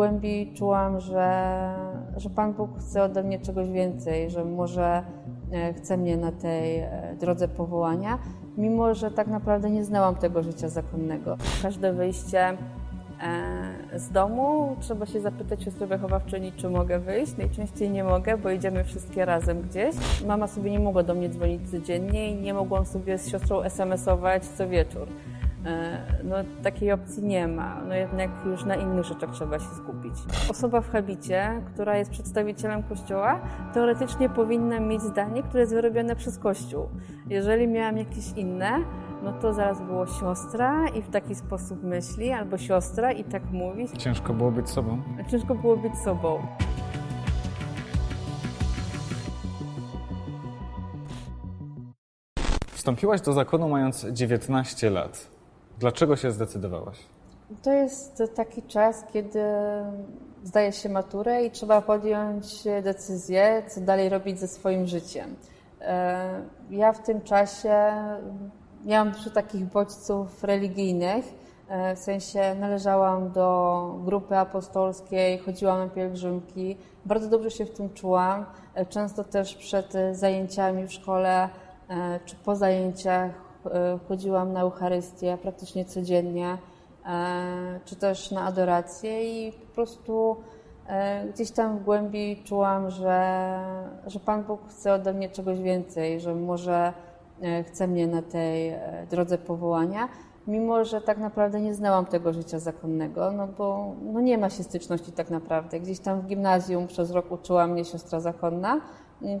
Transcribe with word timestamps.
głębi 0.00 0.52
czułam, 0.54 1.00
że, 1.00 1.54
że 2.16 2.30
Pan 2.30 2.52
Bóg 2.52 2.70
chce 2.78 3.02
ode 3.02 3.22
mnie 3.22 3.38
czegoś 3.38 3.70
więcej, 3.70 4.30
że 4.30 4.44
może 4.44 5.02
e, 5.52 5.74
chce 5.74 5.96
mnie 5.96 6.16
na 6.16 6.32
tej 6.32 6.78
e, 6.78 7.16
drodze 7.20 7.48
powołania, 7.48 8.18
mimo 8.56 8.94
że 8.94 9.10
tak 9.10 9.26
naprawdę 9.26 9.70
nie 9.70 9.84
znałam 9.84 10.14
tego 10.14 10.42
życia 10.42 10.68
zakonnego. 10.68 11.36
Każde 11.62 11.92
wyjście 11.92 12.56
z 13.96 14.10
domu 14.10 14.76
trzeba 14.80 15.06
się 15.06 15.20
zapytać 15.20 15.62
siostry 15.62 15.86
wychowawczyni, 15.86 16.52
czy 16.52 16.70
mogę 16.70 16.98
wyjść. 16.98 17.36
Najczęściej 17.36 17.90
nie 17.90 18.04
mogę, 18.04 18.38
bo 18.38 18.50
idziemy 18.50 18.84
wszystkie 18.84 19.24
razem 19.24 19.62
gdzieś. 19.62 19.94
Mama 20.26 20.46
sobie 20.46 20.70
nie 20.70 20.80
mogła 20.80 21.02
do 21.02 21.14
mnie 21.14 21.28
dzwonić 21.28 21.70
codziennie 21.70 22.30
i 22.30 22.34
nie 22.34 22.54
mogłam 22.54 22.86
sobie 22.86 23.18
z 23.18 23.28
siostrą 23.28 23.62
SMS-ować 23.62 24.44
co 24.44 24.68
wieczór. 24.68 25.08
E, 25.66 25.98
no, 26.24 26.36
takiej 26.62 26.92
opcji 26.92 27.22
nie 27.22 27.48
ma. 27.48 27.82
No 27.88 27.94
jednak 27.94 28.30
już 28.46 28.64
na 28.64 28.74
innych 28.74 29.04
rzeczach 29.04 29.30
trzeba 29.30 29.58
się 29.58 29.68
skupić. 29.82 30.12
Osoba 30.50 30.80
w 30.80 30.90
habicie, 30.90 31.62
która 31.74 31.96
jest 31.96 32.10
przedstawicielem 32.10 32.82
Kościoła, 32.82 33.40
teoretycznie 33.74 34.28
powinna 34.28 34.80
mieć 34.80 35.02
zdanie, 35.02 35.42
które 35.42 35.60
jest 35.60 35.74
wyrobione 35.74 36.16
przez 36.16 36.38
Kościół. 36.38 36.88
Jeżeli 37.28 37.68
miałam 37.68 37.96
jakieś 37.96 38.32
inne, 38.36 38.70
no 39.22 39.32
to 39.32 39.52
zaraz 39.54 39.82
było 39.82 40.06
siostra 40.06 40.88
i 40.88 41.02
w 41.02 41.10
taki 41.10 41.34
sposób 41.34 41.82
myśli, 41.82 42.32
albo 42.32 42.58
siostra 42.58 43.12
i 43.12 43.24
tak 43.24 43.50
mówi. 43.50 43.88
Ciężko 43.98 44.34
było 44.34 44.50
być 44.50 44.68
sobą? 44.68 45.02
Ciężko 45.30 45.54
było 45.54 45.76
być 45.76 45.98
sobą. 45.98 46.46
Wstąpiłaś 52.66 53.20
do 53.20 53.32
zakonu 53.32 53.68
mając 53.68 54.06
19 54.12 54.90
lat. 54.90 55.39
Dlaczego 55.80 56.16
się 56.16 56.32
zdecydowałaś? 56.32 56.98
To 57.62 57.72
jest 57.72 58.22
taki 58.34 58.62
czas, 58.62 59.04
kiedy 59.12 59.42
zdaje 60.44 60.72
się 60.72 60.88
maturę 60.88 61.44
i 61.44 61.50
trzeba 61.50 61.82
podjąć 61.82 62.64
decyzję, 62.82 63.62
co 63.68 63.80
dalej 63.80 64.08
robić 64.08 64.40
ze 64.40 64.48
swoim 64.48 64.86
życiem. 64.86 65.36
E, 65.80 66.42
ja 66.70 66.92
w 66.92 67.02
tym 67.02 67.20
czasie 67.20 67.92
miałam 68.84 69.10
dużo 69.10 69.30
takich 69.30 69.64
bodźców 69.64 70.44
religijnych, 70.44 71.24
e, 71.68 71.96
w 71.96 71.98
sensie 71.98 72.54
należałam 72.54 73.32
do 73.32 73.98
grupy 74.04 74.36
apostolskiej, 74.36 75.38
chodziłam 75.38 75.78
na 75.78 75.88
pielgrzymki, 75.88 76.76
bardzo 77.04 77.28
dobrze 77.28 77.50
się 77.50 77.64
w 77.66 77.70
tym 77.70 77.94
czułam. 77.94 78.46
E, 78.74 78.86
często 78.86 79.24
też 79.24 79.54
przed 79.54 79.92
zajęciami 80.12 80.86
w 80.86 80.92
szkole 80.92 81.48
czy 82.24 82.36
po 82.36 82.56
zajęciach 82.56 83.49
chodziłam 84.08 84.52
na 84.52 84.60
Eucharystię 84.60 85.38
praktycznie 85.42 85.84
codziennie, 85.84 86.58
e, 87.06 87.80
czy 87.84 87.96
też 87.96 88.30
na 88.30 88.42
adorację 88.42 89.46
i 89.46 89.52
po 89.52 89.74
prostu 89.74 90.36
e, 90.86 91.26
gdzieś 91.34 91.50
tam 91.50 91.78
w 91.78 91.84
głębi 91.84 92.42
czułam, 92.44 92.90
że, 92.90 93.60
że 94.06 94.20
Pan 94.20 94.44
Bóg 94.44 94.60
chce 94.68 94.92
ode 94.92 95.12
mnie 95.12 95.28
czegoś 95.28 95.60
więcej, 95.60 96.20
że 96.20 96.34
może 96.34 96.92
chce 97.66 97.88
mnie 97.88 98.06
na 98.06 98.22
tej 98.22 98.74
drodze 99.10 99.38
powołania, 99.38 100.08
mimo 100.46 100.84
że 100.84 101.00
tak 101.00 101.18
naprawdę 101.18 101.60
nie 101.60 101.74
znałam 101.74 102.06
tego 102.06 102.32
życia 102.32 102.58
zakonnego, 102.58 103.32
no 103.32 103.46
bo 103.46 103.94
no 104.02 104.20
nie 104.20 104.38
ma 104.38 104.50
się 104.50 104.62
styczności 104.62 105.12
tak 105.12 105.30
naprawdę. 105.30 105.80
Gdzieś 105.80 105.98
tam 105.98 106.20
w 106.20 106.26
gimnazjum 106.26 106.86
przez 106.86 107.10
rok 107.10 107.32
uczyła 107.32 107.66
mnie 107.66 107.84
siostra 107.84 108.20
zakonna, 108.20 108.80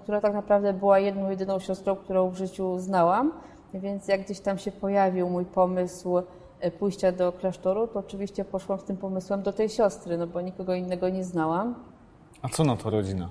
która 0.02 0.20
tak 0.20 0.34
naprawdę 0.34 0.72
była 0.72 0.98
jedną, 0.98 1.30
jedyną 1.30 1.58
siostrą, 1.58 1.96
którą 1.96 2.30
w 2.30 2.36
życiu 2.36 2.78
znałam. 2.78 3.32
Więc 3.74 4.08
jak 4.08 4.24
gdzieś 4.24 4.40
tam 4.40 4.58
się 4.58 4.72
pojawił 4.72 5.28
mój 5.28 5.44
pomysł 5.44 6.18
e, 6.60 6.70
pójścia 6.70 7.12
do 7.12 7.32
klasztoru, 7.32 7.86
to 7.86 7.98
oczywiście 7.98 8.44
poszłam 8.44 8.78
z 8.78 8.84
tym 8.84 8.96
pomysłem 8.96 9.42
do 9.42 9.52
tej 9.52 9.68
siostry, 9.68 10.18
no 10.18 10.26
bo 10.26 10.40
nikogo 10.40 10.74
innego 10.74 11.08
nie 11.08 11.24
znałam. 11.24 11.74
A 12.42 12.48
co 12.48 12.64
na 12.64 12.76
to 12.76 12.90
rodzina? 12.90 13.28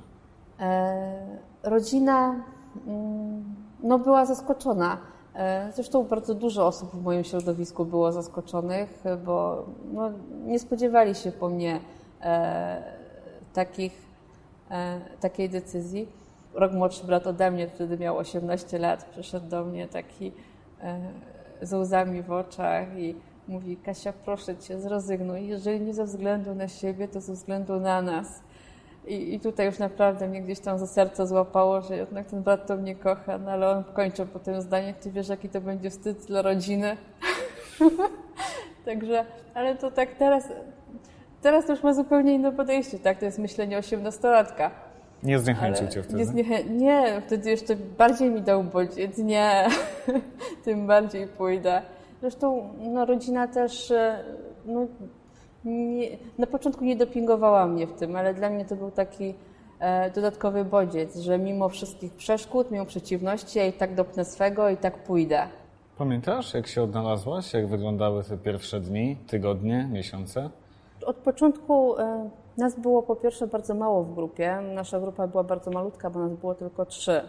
E, 0.59 1.39
rodzina 1.63 2.43
mm, 2.87 3.55
no, 3.83 3.99
była 3.99 4.25
zaskoczona. 4.25 4.97
E, 5.35 5.71
zresztą 5.75 6.03
bardzo 6.03 6.35
dużo 6.35 6.67
osób 6.67 6.91
w 6.91 7.03
moim 7.03 7.23
środowisku 7.23 7.85
było 7.85 8.11
zaskoczonych, 8.11 9.03
bo 9.25 9.65
no, 9.93 10.11
nie 10.45 10.59
spodziewali 10.59 11.15
się 11.15 11.31
po 11.31 11.49
mnie 11.49 11.79
takich, 13.53 14.09
takiej 15.19 15.49
decyzji 15.49 16.07
rok 16.53 16.71
młodszy 16.71 17.05
brat 17.05 17.27
ode 17.27 17.51
mnie, 17.51 17.67
wtedy 17.67 17.97
miał 17.97 18.17
18 18.17 18.79
lat, 18.79 19.05
przyszedł 19.05 19.47
do 19.47 19.65
mnie 19.65 19.87
taki 19.87 20.31
e, 20.81 20.99
z 21.61 21.73
łzami 21.73 22.21
w 22.21 22.31
oczach 22.31 22.97
i 22.97 23.15
mówi, 23.47 23.77
Kasia, 23.77 24.13
proszę 24.13 24.57
Cię, 24.57 24.79
zrezygnuj. 24.79 25.47
Jeżeli 25.47 25.81
nie 25.81 25.93
ze 25.93 26.05
względu 26.05 26.55
na 26.55 26.67
siebie, 26.67 27.07
to 27.07 27.21
ze 27.21 27.33
względu 27.33 27.79
na 27.79 28.01
nas. 28.01 28.41
I, 29.07 29.33
I 29.33 29.39
tutaj 29.39 29.65
już 29.65 29.79
naprawdę 29.79 30.27
mnie 30.27 30.41
gdzieś 30.41 30.59
tam 30.59 30.79
za 30.79 30.87
serce 30.87 31.27
złapało, 31.27 31.81
że 31.81 31.97
jednak 31.97 32.27
ten 32.27 32.43
brat 32.43 32.67
to 32.67 32.77
mnie 32.77 32.95
kocha, 32.95 33.37
no 33.37 33.51
ale 33.51 33.69
on 33.69 33.83
kończył 33.83 34.25
po 34.25 34.39
tym 34.39 34.61
zdaniu, 34.61 34.93
ty 35.01 35.11
wiesz, 35.11 35.29
jaki 35.29 35.49
to 35.49 35.61
będzie 35.61 35.89
wstyd 35.89 36.25
dla 36.25 36.41
rodziny. 36.41 36.97
Także, 38.85 39.25
ale 39.53 39.75
to 39.75 39.91
tak 39.91 40.15
teraz, 40.15 40.47
teraz 41.41 41.65
to 41.65 41.71
już 41.71 41.83
ma 41.83 41.93
zupełnie 41.93 42.33
inne 42.33 42.51
podejście, 42.51 42.99
tak? 42.99 43.19
To 43.19 43.25
jest 43.25 43.39
myślenie 43.39 43.77
osiemnastolatka 43.77 44.88
nie 45.23 45.39
zniechęcił 45.39 45.87
cię 45.87 46.03
wtedy? 46.03 46.19
Nie, 46.19 46.25
zniechę... 46.25 46.63
nie, 46.63 47.21
wtedy 47.27 47.49
jeszcze 47.49 47.75
bardziej 47.75 48.29
mi 48.29 48.41
dał 48.41 48.63
bodziec. 48.63 49.17
Nie, 49.17 49.67
tym 50.65 50.87
bardziej 50.87 51.27
pójdę. 51.27 51.81
Zresztą 52.21 52.73
no, 52.79 53.05
rodzina 53.05 53.47
też 53.47 53.91
e, 53.91 54.23
no, 54.65 54.87
nie, 55.65 56.07
na 56.37 56.47
początku 56.47 56.85
nie 56.85 56.95
dopingowała 56.95 57.67
mnie 57.67 57.87
w 57.87 57.93
tym, 57.93 58.15
ale 58.15 58.33
dla 58.33 58.49
mnie 58.49 58.65
to 58.65 58.75
był 58.75 58.91
taki 58.91 59.33
e, 59.79 60.11
dodatkowy 60.11 60.65
bodziec, 60.65 61.17
że 61.17 61.37
mimo 61.37 61.69
wszystkich 61.69 62.13
przeszkód, 62.13 62.71
mimo 62.71 62.85
przeciwności, 62.85 63.59
ja 63.59 63.65
i 63.65 63.73
tak 63.73 63.95
dopnę 63.95 64.25
swego 64.25 64.69
i 64.69 64.77
tak 64.77 65.03
pójdę. 65.03 65.47
Pamiętasz, 65.97 66.53
jak 66.53 66.67
się 66.67 66.83
odnalazłaś? 66.83 67.53
Jak 67.53 67.67
wyglądały 67.67 68.23
te 68.23 68.37
pierwsze 68.37 68.79
dni, 68.79 69.17
tygodnie, 69.27 69.89
miesiące? 69.91 70.49
Od 71.05 71.15
początku 71.15 71.99
e, 71.99 72.29
nas 72.57 72.79
było 72.79 73.03
po 73.03 73.15
pierwsze 73.15 73.47
bardzo 73.47 73.75
mało 73.75 74.03
w 74.03 74.15
grupie. 74.15 74.61
Nasza 74.75 74.99
grupa 74.99 75.27
była 75.27 75.43
bardzo 75.43 75.71
malutka, 75.71 76.09
bo 76.09 76.19
nas 76.19 76.33
było 76.33 76.55
tylko 76.55 76.85
trzy, 76.85 77.21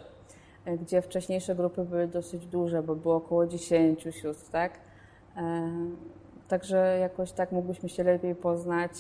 e, 0.65 0.79
gdzie 0.79 1.03
wcześniejsze 1.03 1.55
grupy 1.55 1.85
były 1.85 2.07
dosyć 2.07 2.47
duże, 2.47 2.83
bo 2.83 2.95
było 2.95 3.17
około 3.17 3.47
dziesięciu 3.47 4.13
sióstr, 4.13 4.51
tak? 4.51 4.73
E, 5.37 5.71
także 6.49 6.99
jakoś 7.01 7.33
tak 7.33 7.53
mogliśmy 7.53 7.89
się 7.89 8.05
lepiej 8.05 8.35
poznać 8.35 8.93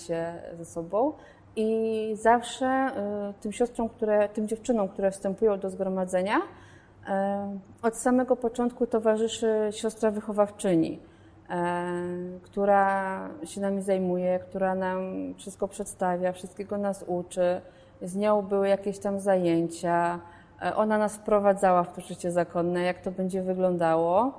ze 0.53 0.65
sobą. 0.65 1.13
I 1.57 2.13
zawsze 2.15 2.91
tym 3.41 3.53
siostrom, 3.53 3.89
które, 3.89 4.29
tym 4.29 4.49
dziewczynom, 4.49 4.89
które 4.89 5.11
wstępują 5.11 5.59
do 5.59 5.71
zgromadzenia, 5.71 6.41
od 7.83 7.97
samego 7.97 8.37
początku 8.37 8.87
towarzyszy 8.87 9.69
siostra 9.71 10.11
wychowawczyni 10.11 10.99
która 12.43 13.28
się 13.44 13.61
nami 13.61 13.83
zajmuje, 13.83 14.38
która 14.38 14.75
nam 14.75 15.00
wszystko 15.37 15.69
przedstawia, 15.69 16.33
wszystkiego 16.33 16.78
nas 16.78 17.05
uczy. 17.06 17.61
Z 18.03 18.16
nią 18.16 18.43
były 18.43 18.69
jakieś 18.69 18.99
tam 18.99 19.21
zajęcia. 19.21 20.21
E, 20.62 20.77
ona 20.77 20.99
nas 20.99 21.16
wprowadzała 21.16 21.84
w 21.84 21.93
to 21.93 22.00
życie 22.00 22.31
zakonne, 22.31 22.83
jak 22.83 23.00
to 23.00 23.10
będzie 23.10 23.43
wyglądało. 23.43 24.33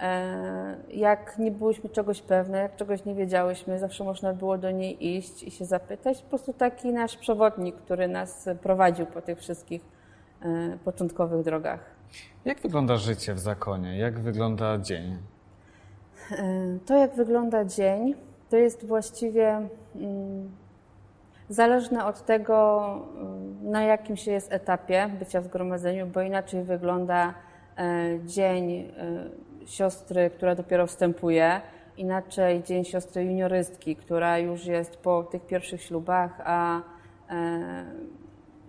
E, 0.00 0.76
jak 0.88 1.38
nie 1.38 1.50
byłyśmy 1.50 1.90
czegoś 1.90 2.22
pewne, 2.22 2.58
jak 2.58 2.76
czegoś 2.76 3.04
nie 3.04 3.14
wiedziałyśmy, 3.14 3.78
zawsze 3.78 4.04
można 4.04 4.32
było 4.32 4.58
do 4.58 4.70
niej 4.70 5.16
iść 5.16 5.42
i 5.42 5.50
się 5.50 5.64
zapytać. 5.64 6.22
Po 6.22 6.28
prostu 6.28 6.52
taki 6.52 6.92
nasz 6.92 7.16
przewodnik, 7.16 7.76
który 7.76 8.08
nas 8.08 8.48
prowadził 8.62 9.06
po 9.06 9.22
tych 9.22 9.38
wszystkich 9.38 9.82
początkowych 10.84 11.44
drogach. 11.44 11.80
Jak 12.44 12.60
wygląda 12.60 12.96
życie 12.96 13.34
w 13.34 13.38
zakonie? 13.38 13.98
Jak 13.98 14.20
wygląda 14.20 14.78
dzień? 14.78 15.33
To, 16.86 16.96
jak 16.96 17.14
wygląda 17.14 17.64
dzień, 17.64 18.14
to 18.50 18.56
jest 18.56 18.86
właściwie 18.86 19.68
mm, 19.96 20.50
zależne 21.48 22.04
od 22.04 22.24
tego, 22.24 22.84
mm, 23.16 23.70
na 23.70 23.82
jakim 23.82 24.16
się 24.16 24.32
jest 24.32 24.52
etapie 24.52 25.10
bycia 25.18 25.40
w 25.40 25.44
zgromadzeniu, 25.44 26.06
bo 26.06 26.22
inaczej 26.22 26.62
wygląda 26.62 27.34
e, 27.78 28.18
dzień 28.24 28.92
siostry, 29.66 30.30
która 30.30 30.54
dopiero 30.54 30.86
wstępuje, 30.86 31.60
inaczej 31.96 32.62
dzień 32.62 32.84
siostry 32.84 33.24
juniorystki, 33.24 33.96
która 33.96 34.38
już 34.38 34.66
jest 34.66 34.96
po 34.96 35.22
tych 35.22 35.46
pierwszych 35.46 35.82
ślubach, 35.82 36.40
a 36.44 36.80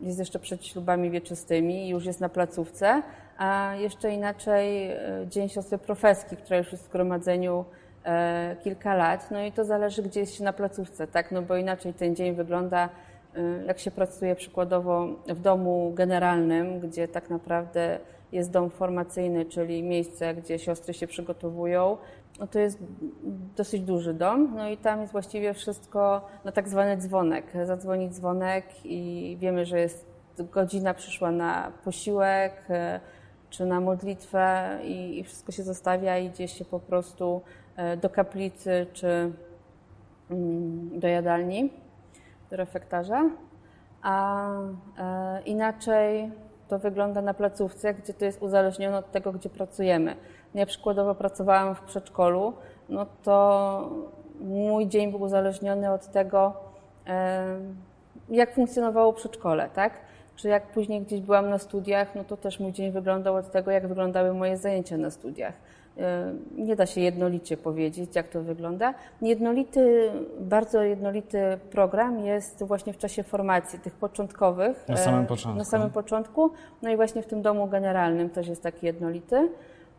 jest 0.02 0.20
jeszcze 0.20 0.40
przed 0.40 0.66
ślubami 0.66 1.10
wieczystymi 1.10 1.86
i 1.86 1.90
już 1.90 2.06
jest 2.06 2.22
na 2.22 2.30
placówce, 2.30 3.02
a 3.38 3.76
jeszcze 3.76 4.12
inaczej 4.12 4.92
e, 4.92 4.98
Dzień 5.28 5.50
Siostry 5.50 5.78
Profeski, 5.78 6.38
która 6.38 6.58
już 6.58 6.72
jest 6.72 6.84
w 6.84 6.88
zgromadzeniu 6.88 7.66
e, 8.06 8.56
kilka 8.64 8.94
lat. 8.96 9.32
No 9.32 9.44
i 9.44 9.52
to 9.52 9.66
zależy 9.66 10.02
gdzieś 10.04 10.40
na 10.40 10.54
placówce, 10.54 11.08
tak? 11.08 11.32
No 11.32 11.42
bo 11.42 11.58
inaczej 11.58 11.94
ten 11.94 12.16
dzień 12.16 12.36
wygląda, 12.36 12.90
e, 13.36 13.42
jak 13.66 13.80
się 13.80 13.92
pracuje 13.92 14.36
przykładowo 14.36 15.08
w 15.28 15.40
domu 15.40 15.92
generalnym, 15.96 16.80
gdzie 16.80 17.08
tak 17.08 17.30
naprawdę 17.30 18.00
jest 18.32 18.52
dom 18.52 18.70
formacyjny, 18.70 19.46
czyli 19.46 19.84
miejsce, 19.84 20.34
gdzie 20.34 20.60
siostry 20.60 20.94
się 20.94 21.08
przygotowują, 21.08 21.98
no 22.40 22.48
to 22.48 22.60
jest 22.60 22.80
dosyć 23.56 23.82
duży 23.82 24.14
dom, 24.14 24.56
no 24.56 24.70
i 24.70 24.78
tam 24.78 25.02
jest 25.02 25.12
właściwie 25.12 25.54
wszystko 25.54 26.22
na 26.46 26.52
tak 26.52 26.70
zwany 26.70 26.98
dzwonek. 26.98 27.46
Zadzwoni 27.66 28.10
dzwonek 28.10 28.66
i 28.84 29.38
wiemy, 29.40 29.66
że 29.66 29.80
jest 29.80 30.16
godzina 30.38 30.94
przyszła 30.94 31.32
na 31.32 31.72
posiłek 31.84 32.54
czy 33.58 33.66
na 33.66 33.82
modlitwę 33.82 34.78
i, 34.84 35.20
i 35.20 35.24
wszystko 35.24 35.52
się 35.52 35.64
zostawia 35.64 36.18
i 36.18 36.26
idzie 36.26 36.48
się 36.48 36.66
po 36.66 36.80
prostu 36.80 37.42
e, 37.76 37.98
do 37.98 38.10
kaplicy 38.10 38.88
czy 38.94 39.32
mm, 40.32 41.00
do 41.00 41.08
jadalni, 41.08 41.74
do 42.50 42.58
refektarza. 42.58 43.30
A 44.02 44.48
e, 44.98 45.42
inaczej 45.46 46.32
to 46.68 46.80
wygląda 46.80 47.22
na 47.22 47.34
placówce, 47.34 47.94
gdzie 47.94 48.14
to 48.14 48.26
jest 48.26 48.42
uzależnione 48.42 48.98
od 48.98 49.12
tego, 49.12 49.32
gdzie 49.32 49.50
pracujemy. 49.50 50.16
Ja 50.56 50.66
przykładowo 50.66 51.16
pracowałam 51.16 51.76
w 51.76 51.82
przedszkolu, 51.82 52.54
no 52.90 53.06
to 53.24 53.90
mój 54.40 54.88
dzień 54.88 55.12
był 55.12 55.22
uzależniony 55.22 55.92
od 55.92 56.08
tego, 56.08 56.54
jak 58.30 58.54
funkcjonowało 58.54 59.14
przedszkole, 59.14 59.70
tak? 59.70 59.94
Czy 60.36 60.48
jak 60.48 60.68
później 60.68 61.02
gdzieś 61.02 61.22
byłam 61.22 61.50
na 61.50 61.58
studiach, 61.58 62.16
no 62.16 62.24
to 62.24 62.38
też 62.38 62.60
mój 62.60 62.72
dzień 62.72 62.92
wyglądał 62.92 63.36
od 63.36 63.52
tego, 63.52 63.72
jak 63.72 63.88
wyglądały 63.88 64.34
moje 64.34 64.58
zajęcia 64.58 64.98
na 64.98 65.12
studiach. 65.12 65.54
Nie 66.58 66.76
da 66.76 66.86
się 66.86 67.02
jednolicie 67.02 67.58
powiedzieć, 67.58 68.16
jak 68.16 68.28
to 68.28 68.42
wygląda. 68.42 68.94
Jednolity, 69.22 70.12
bardzo 70.40 70.82
jednolity 70.82 71.40
program 71.72 72.20
jest 72.20 72.64
właśnie 72.64 72.94
w 72.94 72.98
czasie 72.98 73.24
formacji 73.24 73.80
tych 73.80 73.94
początkowych. 73.94 74.88
Na 74.88 74.98
samym 74.98 75.26
początku. 75.26 75.58
Na 75.58 75.66
samym 75.66 75.90
początku. 75.90 76.52
No 76.82 76.90
i 76.90 76.96
właśnie 76.96 77.22
w 77.22 77.26
tym 77.26 77.42
domu 77.42 77.68
generalnym 77.68 78.30
też 78.30 78.48
jest 78.48 78.64
taki 78.64 78.86
jednolity 78.86 79.50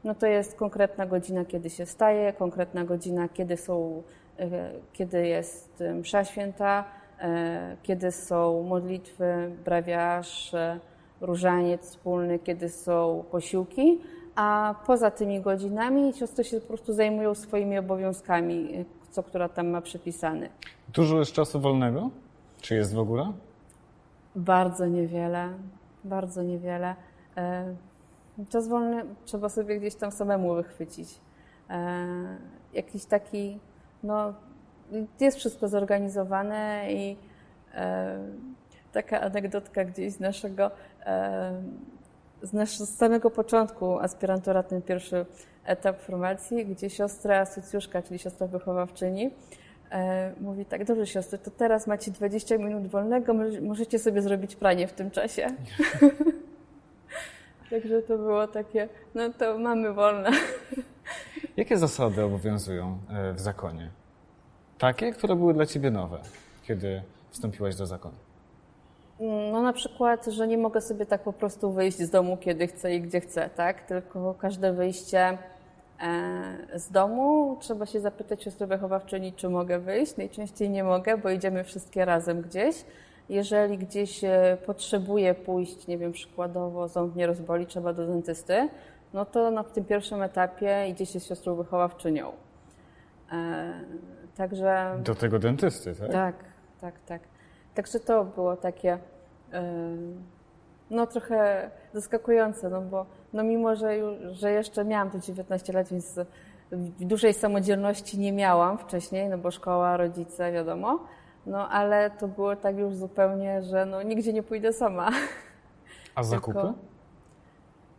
no 0.06 0.14
to 0.14 0.26
jest 0.26 0.54
konkretna 0.54 1.06
godzina, 1.06 1.44
kiedy 1.44 1.70
się 1.70 1.86
wstaje, 1.86 2.32
konkretna 2.32 2.84
godzina, 2.84 3.28
kiedy, 3.28 3.56
są, 3.56 4.02
e, 4.38 4.70
kiedy 4.92 5.26
jest 5.26 5.82
msza 5.94 6.24
święta, 6.24 6.80
e, 6.80 7.05
kiedy 7.82 8.12
są 8.12 8.62
modlitwy, 8.62 9.52
brawiarz, 9.64 10.54
e, 10.54 10.80
różaniec 11.20 11.82
wspólny, 11.82 12.38
kiedy 12.38 12.68
są 12.68 13.24
posiłki, 13.30 14.00
a 14.34 14.74
poza 14.86 15.10
tymi 15.10 15.40
godzinami 15.40 16.12
siostry 16.12 16.44
się 16.44 16.60
po 16.60 16.66
prostu 16.66 16.92
zajmują 16.92 17.34
swoimi 17.34 17.78
obowiązkami, 17.78 18.84
co 19.10 19.22
która 19.22 19.48
tam 19.48 19.68
ma 19.68 19.80
przypisany. 19.80 20.48
Dużo 20.94 21.18
jest 21.18 21.32
czasu 21.32 21.60
wolnego? 21.60 22.10
Czy 22.60 22.74
jest 22.74 22.94
w 22.94 22.98
ogóle? 22.98 23.32
Bardzo 24.36 24.86
niewiele, 24.86 25.48
bardzo 26.04 26.42
niewiele. 26.42 26.94
Czas 28.48 28.68
wolny 28.68 29.04
trzeba 29.24 29.48
sobie 29.48 29.78
gdzieś 29.78 29.94
tam 29.94 30.12
samemu 30.12 30.54
wychwycić. 30.54 31.08
E, 31.70 32.06
jakiś 32.74 33.04
taki, 33.04 33.58
no, 34.02 34.34
jest 35.20 35.38
wszystko 35.38 35.68
zorganizowane 35.68 36.92
i 36.92 37.16
e, 37.74 38.18
taka 38.92 39.20
anegdotka 39.20 39.84
gdzieś 39.84 40.12
z 40.12 40.20
naszego, 40.20 40.70
e, 41.06 41.62
z, 42.42 42.52
nasz, 42.52 42.78
z 42.78 42.96
samego 42.96 43.30
początku 43.30 43.98
aspirantura, 43.98 44.62
ten 44.62 44.82
pierwszy 44.82 45.26
etap 45.64 46.00
formacji, 46.00 46.66
gdzie 46.66 46.90
siostra 46.90 47.46
socjuszka, 47.46 48.02
czyli 48.02 48.18
siostra 48.18 48.46
wychowawczyni, 48.46 49.30
e, 49.90 50.32
mówi 50.40 50.64
tak, 50.64 50.84
dobrze 50.84 51.06
siostry, 51.06 51.38
to 51.38 51.50
teraz 51.50 51.86
macie 51.86 52.10
20 52.10 52.58
minut 52.58 52.86
wolnego, 52.86 53.34
możecie 53.62 53.98
sobie 53.98 54.22
zrobić 54.22 54.56
pranie 54.56 54.88
w 54.88 54.92
tym 54.92 55.10
czasie. 55.10 55.46
Także 57.70 58.02
to 58.02 58.18
było 58.18 58.46
takie, 58.46 58.88
no 59.14 59.32
to 59.32 59.58
mamy 59.58 59.92
wolne. 59.92 60.30
Jakie 61.56 61.78
zasady 61.78 62.22
obowiązują 62.22 62.98
e, 63.10 63.32
w 63.32 63.40
zakonie? 63.40 63.90
Takie, 64.78 65.12
które 65.12 65.36
były 65.36 65.54
dla 65.54 65.66
ciebie 65.66 65.90
nowe, 65.90 66.18
kiedy 66.66 67.02
wstąpiłaś 67.30 67.76
do 67.76 67.86
zakonu? 67.86 68.14
No 69.52 69.62
na 69.62 69.72
przykład, 69.72 70.26
że 70.26 70.48
nie 70.48 70.58
mogę 70.58 70.80
sobie 70.80 71.06
tak 71.06 71.22
po 71.22 71.32
prostu 71.32 71.72
wyjść 71.72 71.98
z 71.98 72.10
domu, 72.10 72.36
kiedy 72.36 72.66
chcę 72.66 72.94
i 72.94 73.00
gdzie 73.00 73.20
chcę, 73.20 73.50
tak? 73.56 73.86
Tylko 73.86 74.34
każde 74.34 74.72
wyjście 74.72 75.38
e, 76.00 76.78
z 76.78 76.90
domu 76.90 77.56
trzeba 77.60 77.86
się 77.86 78.00
zapytać 78.00 78.42
siostry 78.42 78.66
wychowawczyni, 78.66 79.32
czy 79.32 79.48
mogę 79.48 79.78
wyjść. 79.78 80.16
Najczęściej 80.16 80.70
nie 80.70 80.84
mogę, 80.84 81.18
bo 81.18 81.30
idziemy 81.30 81.64
wszystkie 81.64 82.04
razem 82.04 82.42
gdzieś. 82.42 82.76
Jeżeli 83.28 83.78
gdzieś 83.78 84.24
e, 84.24 84.56
potrzebuje 84.66 85.34
pójść, 85.34 85.86
nie 85.86 85.98
wiem, 85.98 86.12
przykładowo 86.12 86.88
ząb 86.88 87.14
mnie 87.14 87.26
rozboli, 87.26 87.66
trzeba 87.66 87.92
do 87.92 88.06
dentysty, 88.06 88.68
no 89.14 89.24
to 89.24 89.50
na 89.50 89.64
tym 89.64 89.84
pierwszym 89.84 90.22
etapie 90.22 90.86
idzie 90.88 91.06
się 91.06 91.20
z 91.20 91.26
siostrą 91.26 91.54
wychowawczynią. 91.54 92.32
Także... 94.36 94.98
Do 94.98 95.14
tego 95.14 95.38
dentysty, 95.38 95.94
tak? 95.94 96.12
Tak, 96.12 96.34
tak, 96.80 96.94
tak. 97.06 97.22
Także 97.74 98.00
to 98.00 98.24
było 98.24 98.56
takie 98.56 98.98
no 100.90 101.06
trochę 101.06 101.70
zaskakujące, 101.94 102.70
no 102.70 102.82
bo 102.82 103.06
no 103.32 103.42
mimo, 103.42 103.76
że, 103.76 103.96
już, 103.96 104.38
że 104.38 104.50
jeszcze 104.52 104.84
miałam 104.84 105.10
te 105.10 105.20
19 105.20 105.72
lat, 105.72 105.88
więc 105.88 106.20
dużej 107.00 107.34
samodzielności 107.34 108.18
nie 108.18 108.32
miałam 108.32 108.78
wcześniej, 108.78 109.28
no 109.28 109.38
bo 109.38 109.50
szkoła, 109.50 109.96
rodzice, 109.96 110.52
wiadomo, 110.52 110.98
no 111.46 111.68
ale 111.68 112.10
to 112.10 112.28
było 112.28 112.56
tak 112.56 112.78
już 112.78 112.94
zupełnie, 112.94 113.62
że 113.62 113.86
no, 113.86 114.02
nigdzie 114.02 114.32
nie 114.32 114.42
pójdę 114.42 114.72
sama. 114.72 115.10
A 116.14 116.22
zakupy? 116.22 116.72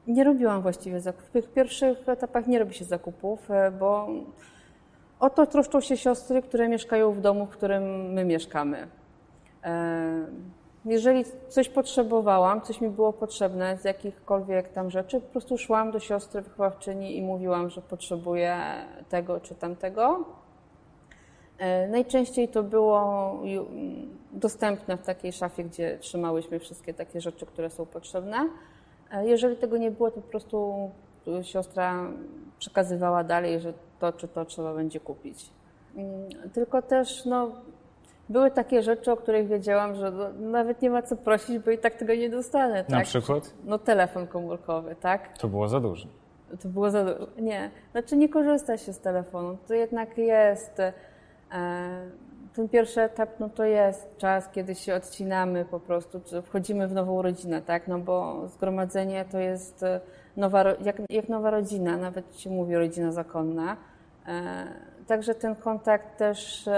Nie 0.07 0.23
robiłam 0.23 0.61
właściwie 0.61 1.01
zakupów. 1.01 1.45
W 1.45 1.53
pierwszych 1.53 2.09
etapach 2.09 2.47
nie 2.47 2.59
robi 2.59 2.73
się 2.73 2.85
zakupów, 2.85 3.51
e, 3.51 3.71
bo 3.71 4.07
o 5.19 5.29
to 5.29 5.45
troszczą 5.45 5.81
się 5.81 5.97
siostry, 5.97 6.41
które 6.41 6.69
mieszkają 6.69 7.11
w 7.11 7.21
domu, 7.21 7.45
w 7.45 7.49
którym 7.49 8.13
my 8.13 8.25
mieszkamy. 8.25 8.87
Jeżeli 10.85 11.25
coś 11.47 11.69
potrzebowałam, 11.69 12.61
coś 12.61 12.81
mi 12.81 12.89
było 12.89 13.13
potrzebne 13.13 13.77
z 13.77 13.83
jakichkolwiek 13.83 14.69
tam 14.69 14.89
rzeczy, 14.89 15.21
po 15.21 15.27
prostu 15.31 15.57
szłam 15.57 15.91
do 15.91 15.99
siostry 15.99 16.41
wychowawczyni 16.41 17.17
i 17.17 17.21
mówiłam, 17.21 17.69
że 17.69 17.81
potrzebuję 17.81 18.57
tego 19.09 19.39
czy 19.39 19.55
tamtego 19.55 20.25
E, 21.57 21.87
najczęściej 21.87 22.47
to 22.47 22.63
było 22.63 23.33
dostępne 24.31 24.97
w 24.97 25.01
takiej 25.01 25.33
szafie, 25.33 25.63
gdzie 25.63 25.97
trzymałyśmy 25.97 26.59
wszystkie 26.59 26.93
takie 26.93 27.21
rzeczy, 27.21 27.45
które 27.45 27.69
są 27.69 27.85
potrzebne. 27.85 28.49
E, 29.11 29.27
jeżeli 29.27 29.55
tego 29.55 29.77
nie 29.77 29.91
było, 29.91 30.11
to 30.11 30.21
po 30.21 30.29
prostu 30.29 30.89
siostra 31.41 32.11
przekazywała 32.59 33.23
dalej, 33.23 33.59
że 33.59 33.73
to 33.99 34.13
czy 34.13 34.27
to 34.27 34.45
trzeba 34.45 34.73
będzie 34.73 34.99
kupić. 34.99 35.49
Mm, 35.95 36.29
tylko 36.53 36.81
też 36.81 37.25
no, 37.25 37.51
były 38.29 38.51
takie 38.51 38.83
rzeczy, 38.83 39.11
o 39.11 39.17
których 39.17 39.47
wiedziałam, 39.47 39.95
że 39.95 40.11
no, 40.11 40.29
nawet 40.33 40.81
nie 40.81 40.89
ma 40.89 41.01
co 41.01 41.15
prosić, 41.15 41.59
bo 41.59 41.71
i 41.71 41.77
tak 41.77 41.95
tego 41.95 42.15
nie 42.15 42.29
dostanę. 42.29 42.83
Tak? 42.83 42.89
Na 42.89 43.01
przykład? 43.01 43.53
No 43.65 43.79
telefon 43.79 44.27
komórkowy, 44.27 44.95
tak? 44.95 45.37
To 45.37 45.47
było 45.47 45.67
za 45.67 45.79
dużo. 45.79 46.07
To 46.61 46.67
było 46.67 46.91
za 46.91 47.05
dużo. 47.05 47.27
Nie. 47.41 47.71
Znaczy 47.91 48.17
nie 48.17 48.29
korzysta 48.29 48.77
się 48.77 48.93
z 48.93 48.99
telefonu. 48.99 49.57
To 49.67 49.73
jednak 49.73 50.17
jest 50.17 50.81
E, 51.51 52.09
ten 52.53 52.69
pierwszy 52.69 53.01
etap 53.01 53.29
no 53.39 53.49
to 53.49 53.63
jest 53.63 54.17
czas, 54.17 54.49
kiedy 54.49 54.75
się 54.75 54.95
odcinamy 54.95 55.65
po 55.65 55.79
prostu, 55.79 56.21
czy 56.25 56.41
wchodzimy 56.41 56.87
w 56.87 56.93
nową 56.93 57.21
rodzinę, 57.21 57.61
tak? 57.61 57.87
No 57.87 57.99
bo 57.99 58.47
zgromadzenie 58.47 59.25
to 59.31 59.39
jest 59.39 59.83
e, 59.83 59.99
nowa, 60.37 60.63
jak, 60.81 61.01
jak 61.09 61.29
nowa 61.29 61.51
rodzina, 61.51 61.97
nawet 61.97 62.39
się 62.39 62.49
mówi 62.49 62.75
rodzina 62.75 63.11
zakonna. 63.11 63.77
E, 64.27 64.67
także 65.07 65.35
ten 65.35 65.55
kontakt 65.55 66.17
też 66.17 66.69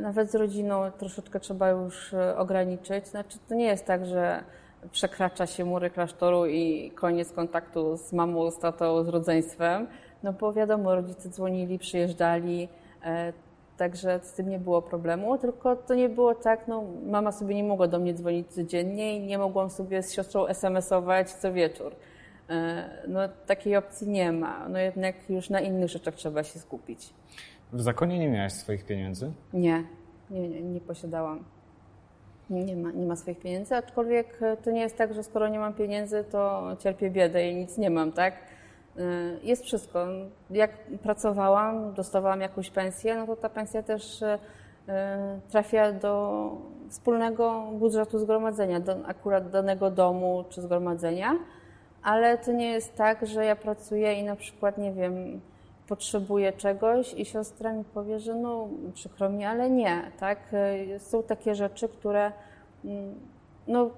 nawet 0.00 0.30
z 0.30 0.34
rodziną 0.34 0.90
troszeczkę 0.90 1.40
trzeba 1.40 1.68
już 1.70 2.14
ograniczyć. 2.36 3.06
Znaczy 3.06 3.38
to 3.48 3.54
nie 3.54 3.64
jest 3.64 3.86
tak, 3.86 4.06
że 4.06 4.44
przekracza 4.92 5.46
się 5.46 5.64
mury 5.64 5.90
klasztoru 5.90 6.46
i 6.46 6.90
koniec 6.90 7.32
kontaktu 7.32 7.96
z 7.96 8.12
mamą, 8.12 8.50
z 8.50 8.58
tatą, 8.58 9.04
z 9.04 9.08
rodzeństwem. 9.08 9.86
No 10.22 10.32
bo 10.32 10.52
wiadomo, 10.52 10.94
rodzice 10.94 11.28
dzwonili, 11.28 11.78
przyjeżdżali, 11.78 12.68
E, 13.04 13.32
także 13.76 14.20
z 14.22 14.32
tym 14.32 14.48
nie 14.48 14.58
było 14.58 14.82
problemu, 14.82 15.38
tylko 15.38 15.76
to 15.76 15.94
nie 15.94 16.08
było 16.08 16.34
tak, 16.34 16.68
no 16.68 16.84
mama 17.06 17.32
sobie 17.32 17.54
nie 17.54 17.64
mogła 17.64 17.88
do 17.88 17.98
mnie 17.98 18.14
dzwonić 18.14 18.48
codziennie 18.48 19.16
i 19.16 19.26
nie 19.26 19.38
mogłam 19.38 19.70
sobie 19.70 20.02
z 20.02 20.12
siostrą 20.12 20.46
SMS-ować 20.46 21.30
co 21.30 21.52
wieczór. 21.52 21.92
E, 22.50 22.88
no 23.08 23.20
takiej 23.46 23.76
opcji 23.76 24.08
nie 24.08 24.32
ma. 24.32 24.68
No 24.68 24.78
jednak 24.78 25.14
już 25.30 25.50
na 25.50 25.60
innych 25.60 25.88
rzeczach 25.88 26.14
trzeba 26.14 26.42
się 26.44 26.58
skupić. 26.58 27.10
W 27.72 27.80
zakonie 27.80 28.18
nie 28.18 28.28
miałaś 28.28 28.52
swoich 28.52 28.86
pieniędzy? 28.86 29.32
Nie, 29.52 29.84
nie, 30.30 30.48
nie, 30.48 30.62
nie 30.62 30.80
posiadałam. 30.80 31.44
Nie 32.50 32.76
ma, 32.76 32.90
nie 32.90 33.06
ma 33.06 33.16
swoich 33.16 33.38
pieniędzy, 33.38 33.76
aczkolwiek 33.76 34.40
to 34.64 34.70
nie 34.70 34.80
jest 34.80 34.96
tak, 34.96 35.14
że 35.14 35.22
skoro 35.22 35.48
nie 35.48 35.58
mam 35.58 35.74
pieniędzy, 35.74 36.24
to 36.30 36.68
cierpię 36.78 37.10
biedę 37.10 37.50
i 37.50 37.56
nic 37.56 37.78
nie 37.78 37.90
mam, 37.90 38.12
tak? 38.12 38.34
Y, 38.98 39.00
jest 39.42 39.64
wszystko. 39.64 40.06
Jak 40.50 40.70
pracowałam, 41.02 41.94
dostawałam 41.94 42.40
jakąś 42.40 42.70
pensję, 42.70 43.16
no 43.16 43.26
to 43.26 43.36
ta 43.36 43.48
pensja 43.48 43.82
też 43.82 44.24
trafia 45.50 45.92
do 45.92 46.52
wspólnego 46.88 47.70
budżetu 47.72 48.18
zgromadzenia, 48.18 48.80
do 48.80 48.96
akurat 49.06 49.50
danego 49.50 49.90
domu 49.90 50.44
czy 50.48 50.62
zgromadzenia, 50.62 51.38
ale 52.02 52.38
to 52.38 52.52
nie 52.52 52.70
jest 52.70 52.96
tak, 52.96 53.26
że 53.26 53.44
ja 53.44 53.56
pracuję 53.56 54.14
i 54.14 54.22
na 54.22 54.36
przykład, 54.36 54.78
nie 54.78 54.92
wiem, 54.92 55.40
potrzebuje 55.88 56.52
czegoś 56.52 57.14
i 57.14 57.24
siostra 57.24 57.72
mi 57.72 57.84
powie, 57.84 58.20
że 58.20 58.34
no 58.34 58.68
przykro 58.94 59.28
mi, 59.28 59.44
ale 59.44 59.70
nie, 59.70 60.02
tak? 60.20 60.38
Są 60.98 61.22
takie 61.22 61.54
rzeczy, 61.54 61.88
które 61.88 62.32
mm, 62.84 63.14
no, 63.68 63.90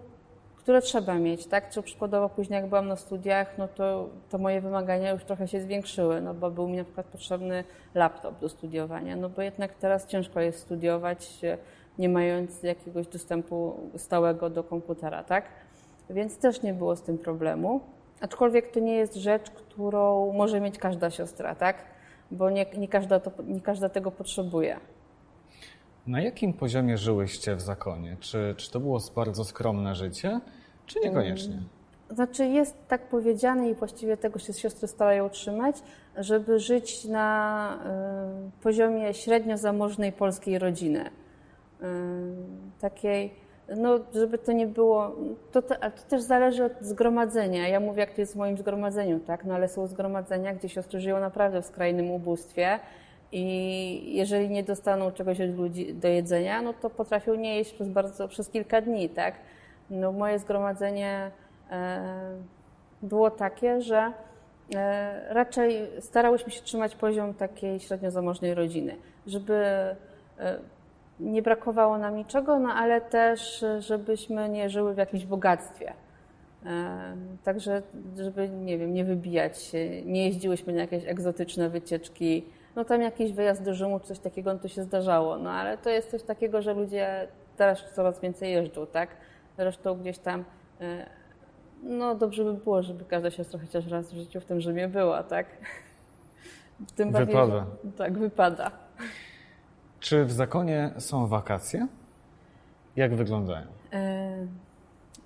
które 0.56 0.82
trzeba 0.82 1.14
mieć, 1.14 1.46
tak? 1.46 1.70
Czy 1.70 1.82
przykładowo 1.82 2.28
później 2.28 2.60
jak 2.60 2.68
byłam 2.68 2.88
na 2.88 2.96
studiach, 2.96 3.58
no 3.58 3.68
to, 3.68 4.08
to 4.30 4.38
moje 4.38 4.60
wymagania 4.60 5.10
już 5.10 5.24
trochę 5.24 5.48
się 5.48 5.60
zwiększyły, 5.60 6.20
no 6.20 6.34
bo 6.34 6.50
był 6.50 6.68
mi 6.68 6.76
na 6.76 6.84
przykład 6.84 7.06
potrzebny 7.06 7.64
laptop 7.94 8.40
do 8.40 8.48
studiowania, 8.48 9.16
no 9.16 9.28
bo 9.28 9.42
jednak 9.42 9.74
teraz 9.74 10.06
ciężko 10.06 10.40
jest 10.40 10.58
studiować 10.58 11.40
nie 11.98 12.08
mając 12.08 12.62
jakiegoś 12.62 13.06
dostępu 13.06 13.80
stałego 13.96 14.50
do 14.50 14.64
komputera, 14.64 15.24
tak? 15.24 15.44
Więc 16.10 16.38
też 16.38 16.62
nie 16.62 16.74
było 16.74 16.96
z 16.96 17.02
tym 17.02 17.18
problemu. 17.18 17.80
Aczkolwiek 18.20 18.70
to 18.70 18.80
nie 18.80 18.94
jest 18.94 19.14
rzecz, 19.14 19.50
którą 19.50 20.32
może 20.32 20.60
mieć 20.60 20.78
każda 20.78 21.10
siostra, 21.10 21.54
tak? 21.54 21.84
Bo 22.30 22.50
nie, 22.50 22.66
nie, 22.78 22.88
każda, 22.88 23.20
to, 23.20 23.42
nie 23.42 23.60
każda 23.60 23.88
tego 23.88 24.10
potrzebuje. 24.10 24.80
Na 26.06 26.20
jakim 26.20 26.52
poziomie 26.52 26.98
żyłyście 26.98 27.56
w 27.56 27.60
zakonie? 27.60 28.16
Czy, 28.20 28.54
czy 28.56 28.70
to 28.70 28.80
było 28.80 28.98
bardzo 29.14 29.44
skromne 29.44 29.94
życie, 29.94 30.40
czy 30.86 31.00
niekoniecznie? 31.00 31.62
Znaczy 32.10 32.46
jest 32.46 32.88
tak 32.88 33.08
powiedziane 33.08 33.70
i 33.70 33.74
właściwie 33.74 34.16
tego 34.16 34.38
się 34.38 34.52
siostry 34.52 34.88
starają 34.88 35.26
utrzymać, 35.26 35.76
żeby 36.16 36.60
żyć 36.60 37.04
na 37.04 37.78
y, 38.58 38.62
poziomie 38.62 39.14
średnio 39.14 39.58
zamożnej 39.58 40.12
polskiej 40.12 40.58
rodziny. 40.58 41.04
Y, 41.06 41.84
takiej, 42.80 43.34
no 43.76 43.98
żeby 44.14 44.38
to 44.38 44.52
nie 44.52 44.66
było, 44.66 45.16
to, 45.52 45.62
to, 45.62 45.74
to, 45.74 46.02
też 46.08 46.22
zależy 46.22 46.64
od 46.64 46.72
zgromadzenia. 46.80 47.68
Ja 47.68 47.80
mówię, 47.80 48.00
jak 48.00 48.14
to 48.14 48.20
jest 48.20 48.32
w 48.32 48.36
moim 48.36 48.58
zgromadzeniu, 48.58 49.20
tak? 49.20 49.44
No 49.44 49.54
ale 49.54 49.68
są 49.68 49.86
zgromadzenia, 49.86 50.54
gdzie 50.54 50.68
siostry 50.68 51.00
żyją 51.00 51.20
naprawdę 51.20 51.62
w 51.62 51.66
skrajnym 51.66 52.10
ubóstwie 52.10 52.78
i 53.32 54.16
jeżeli 54.16 54.48
nie 54.48 54.62
dostaną 54.62 55.12
czegoś 55.12 55.40
od 55.40 55.56
ludzi 55.56 55.94
do 55.94 56.08
jedzenia, 56.08 56.62
no 56.62 56.72
to 56.72 56.90
potrafią 56.90 57.34
nie 57.34 57.56
jeść 57.56 57.72
przez, 57.72 57.88
bardzo, 57.88 58.28
przez 58.28 58.48
kilka 58.48 58.80
dni, 58.80 59.08
tak? 59.08 59.34
No 59.90 60.12
moje 60.12 60.38
zgromadzenie 60.38 61.30
e, 61.70 62.00
było 63.02 63.30
takie, 63.30 63.80
że 63.80 64.12
e, 64.74 65.34
raczej 65.34 65.90
starałyśmy 66.00 66.52
się 66.52 66.62
trzymać 66.62 66.96
poziom 66.96 67.34
takiej 67.34 67.80
średnio 67.80 68.10
zamożnej 68.10 68.54
rodziny, 68.54 68.96
żeby 69.26 69.54
e, 69.54 69.96
nie 71.20 71.42
brakowało 71.42 71.98
nam 71.98 72.16
niczego, 72.16 72.58
no 72.58 72.68
ale 72.68 73.00
też, 73.00 73.64
żebyśmy 73.78 74.48
nie 74.48 74.70
żyły 74.70 74.94
w 74.94 74.98
jakimś 74.98 75.26
bogactwie. 75.26 75.92
Także, 77.44 77.82
żeby, 78.16 78.48
nie 78.48 78.78
wiem, 78.78 78.94
nie 78.94 79.04
wybijać 79.04 79.62
się, 79.62 80.02
nie 80.04 80.26
jeździłyśmy 80.26 80.72
na 80.72 80.80
jakieś 80.80 81.04
egzotyczne 81.06 81.68
wycieczki, 81.68 82.44
no 82.76 82.84
tam 82.84 83.02
jakiś 83.02 83.32
wyjazd 83.32 83.62
do 83.62 83.74
Rzymu, 83.74 84.00
coś 84.00 84.18
takiego, 84.18 84.52
no 84.52 84.58
to 84.58 84.68
się 84.68 84.82
zdarzało, 84.82 85.38
no 85.38 85.50
ale 85.50 85.78
to 85.78 85.90
jest 85.90 86.10
coś 86.10 86.22
takiego, 86.22 86.62
że 86.62 86.74
ludzie 86.74 87.28
teraz 87.56 87.84
coraz 87.94 88.20
więcej 88.20 88.52
jeżdżą, 88.52 88.86
tak? 88.86 89.08
Zresztą 89.58 89.94
gdzieś 89.94 90.18
tam, 90.18 90.44
e, 90.80 91.06
no 91.82 92.14
dobrze 92.14 92.44
by 92.44 92.54
było, 92.54 92.82
żeby 92.82 93.04
każda 93.04 93.30
siostra 93.30 93.58
chociaż 93.58 93.86
raz 93.86 94.12
w 94.12 94.16
życiu 94.16 94.40
w 94.40 94.44
tym 94.44 94.60
Rzymie 94.60 94.88
była, 94.88 95.22
tak? 95.22 95.46
Tym 96.96 97.12
wypada. 97.12 97.26
Bardziej, 97.26 97.50
że, 97.84 97.96
tak, 97.96 98.18
wypada. 98.18 98.70
Czy 100.00 100.24
w 100.24 100.32
zakonie 100.32 100.90
są 100.98 101.26
wakacje? 101.26 101.86
Jak 102.96 103.14
wyglądają? 103.14 103.66
E, 103.92 104.46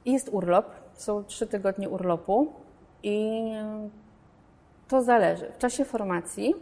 jest 0.07 0.29
urlop, 0.33 0.67
są 0.95 1.25
trzy 1.25 1.47
tygodnie 1.47 1.89
urlopu 1.89 2.53
i 3.03 3.43
to 4.89 5.03
zależy. 5.03 5.53
W 5.53 5.59
czasie 5.59 5.85
formacji 5.85 6.55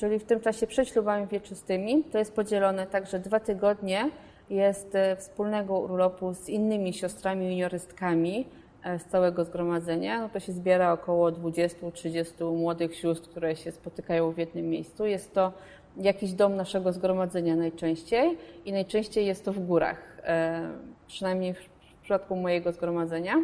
czyli 0.00 0.18
w 0.18 0.24
tym 0.24 0.40
czasie 0.40 0.66
przed 0.66 0.88
ślubami 0.88 1.26
wieczystymi. 1.26 2.04
To 2.04 2.18
jest 2.18 2.34
podzielone 2.34 2.86
tak, 2.86 3.06
że 3.06 3.18
dwa 3.18 3.40
tygodnie 3.40 4.10
jest 4.50 4.94
e, 4.94 5.16
wspólnego 5.16 5.78
urlopu 5.78 6.34
z 6.34 6.48
innymi 6.48 6.92
siostrami 6.92 7.46
juniorystkami 7.46 8.46
e, 8.84 8.98
z 8.98 9.04
całego 9.04 9.44
zgromadzenia. 9.44 10.20
No 10.20 10.28
to 10.28 10.40
się 10.40 10.52
zbiera 10.52 10.92
około 10.92 11.32
20-30 11.32 12.56
młodych 12.56 12.96
sióstr, 12.96 13.28
które 13.28 13.56
się 13.56 13.72
spotykają 13.72 14.32
w 14.32 14.38
jednym 14.38 14.70
miejscu. 14.70 15.06
Jest 15.06 15.34
to 15.34 15.52
jakiś 15.96 16.32
dom 16.32 16.56
naszego 16.56 16.92
zgromadzenia 16.92 17.56
najczęściej 17.56 18.38
i 18.64 18.72
najczęściej 18.72 19.26
jest 19.26 19.44
to 19.44 19.52
w 19.52 19.58
górach, 19.58 20.20
e, 20.24 20.70
przynajmniej 21.06 21.54
w 21.54 21.68
przypadku 22.02 22.36
mojego 22.36 22.72
zgromadzenia. 22.72 23.34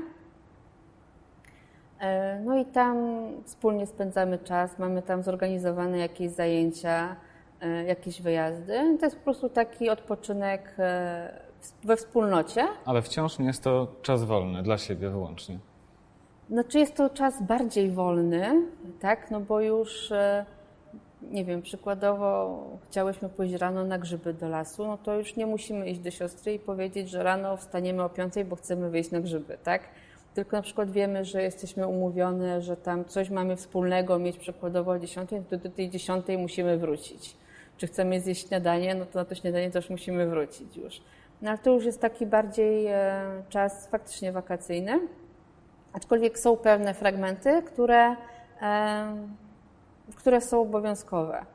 E, 2.00 2.40
no 2.40 2.58
i 2.58 2.64
tam 2.64 2.96
wspólnie 3.44 3.86
spędzamy 3.86 4.38
czas, 4.38 4.78
mamy 4.78 5.02
tam 5.02 5.22
zorganizowane 5.22 5.98
jakieś 5.98 6.30
zajęcia, 6.30 7.16
e, 7.60 7.84
jakieś 7.84 8.22
wyjazdy. 8.22 8.96
To 8.98 9.06
jest 9.06 9.16
po 9.16 9.24
prostu 9.24 9.48
taki 9.48 9.90
odpoczynek 9.90 10.76
we 11.84 11.96
wspólnocie. 11.96 12.64
Ale 12.84 13.02
wciąż 13.02 13.38
nie 13.38 13.46
jest 13.46 13.62
to 13.62 13.88
czas 14.02 14.24
wolny 14.24 14.62
dla 14.62 14.78
siebie 14.78 15.10
wyłącznie. 15.10 15.58
Znaczy 16.50 16.78
jest 16.78 16.96
to 16.96 17.10
czas 17.10 17.42
bardziej 17.42 17.90
wolny, 17.90 18.62
tak, 19.00 19.30
no 19.30 19.40
bo 19.40 19.60
już 19.60 20.12
nie 21.23 21.44
wiem, 21.44 21.62
przykładowo 21.62 22.64
chciałyśmy 22.88 23.28
pójść 23.28 23.54
rano 23.54 23.85
na 23.85 23.99
grzyby 23.99 24.35
do 24.35 24.49
lasu, 24.49 24.87
no 24.87 24.99
to 24.99 25.18
już 25.18 25.37
nie 25.37 25.46
musimy 25.46 25.90
iść 25.90 26.00
do 26.00 26.11
siostry 26.11 26.54
i 26.54 26.58
powiedzieć, 26.58 27.11
że 27.11 27.23
rano 27.23 27.56
wstaniemy 27.56 28.02
o 28.02 28.08
piątej, 28.08 28.44
bo 28.44 28.56
chcemy 28.56 28.90
wyjść 28.90 29.11
na 29.11 29.20
grzyby, 29.20 29.58
tak? 29.64 29.82
tylko 30.37 30.56
na 30.56 30.62
przykład 30.62 30.90
wiemy, 30.90 31.25
że 31.25 31.42
jesteśmy 31.42 31.87
umówione, 31.87 32.62
że 32.62 32.76
tam 32.76 33.04
coś 33.04 33.30
mamy 33.30 33.56
wspólnego 33.56 34.18
mieć 34.18 34.38
przykładowo 34.38 34.90
o 34.90 34.99
10, 34.99 35.30
to 35.50 35.56
do 35.56 35.70
tej 35.70 35.90
10 35.90 36.26
musimy 36.38 36.78
wrócić. 36.78 37.37
Czy 37.76 37.87
chcemy 37.87 38.20
zjeść 38.20 38.49
śniadanie, 38.49 38.94
no 38.94 39.06
to 39.06 39.18
na 39.18 39.25
to 39.25 39.35
śniadanie 39.35 39.70
też 39.70 39.90
musimy 39.90 40.26
wrócić 40.26 40.76
już. 40.76 41.00
No 41.42 41.50
ale 41.50 41.58
to 41.58 41.70
już 41.70 41.85
jest 41.85 42.00
taki 42.00 42.26
bardziej 42.26 42.87
e, 42.87 43.23
czas 43.49 43.88
faktycznie 43.88 44.32
wakacyjny, 44.32 45.00
aczkolwiek 45.92 46.38
są 46.38 46.56
pewne 46.56 46.94
fragmenty, 46.94 47.62
które, 47.62 48.16
e, 48.62 49.16
które 50.14 50.40
są 50.40 50.62
obowiązkowe. 50.62 51.46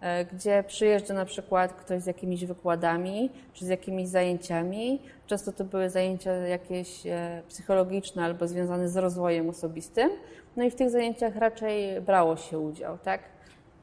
E, 0.00 0.24
gdzie 0.24 0.64
przyjeżdża 0.66 1.14
na 1.14 1.24
przykład 1.24 1.72
ktoś 1.72 2.02
z 2.02 2.06
jakimiś 2.06 2.46
wykładami 2.46 3.30
czy 3.52 3.64
z 3.64 3.68
jakimiś 3.68 4.08
zajęciami. 4.08 5.02
Często 5.26 5.52
to 5.52 5.64
były 5.64 5.90
zajęcia 5.90 6.32
jakieś 6.32 7.06
e, 7.06 7.42
psychologiczne 7.48 8.24
albo 8.24 8.48
związane 8.48 8.88
z 8.88 8.96
rozwojem 8.96 9.48
osobistym. 9.48 10.10
No 10.56 10.64
i 10.64 10.70
w 10.70 10.74
tych 10.74 10.90
zajęciach 10.90 11.36
raczej 11.36 12.00
brało 12.00 12.36
się 12.36 12.58
udział, 12.58 12.98
tak? 12.98 13.20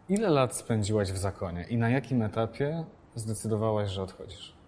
Ile 0.10 0.30
lat 0.30 0.56
spędziłaś 0.56 1.12
w 1.12 1.18
zakonie 1.18 1.66
i 1.70 1.78
na 1.78 1.90
jakim 1.90 2.22
etapie 2.22 2.84
zdecydowałaś, 3.16 3.90
że 3.90 4.04
odchodzisz? 4.04 4.63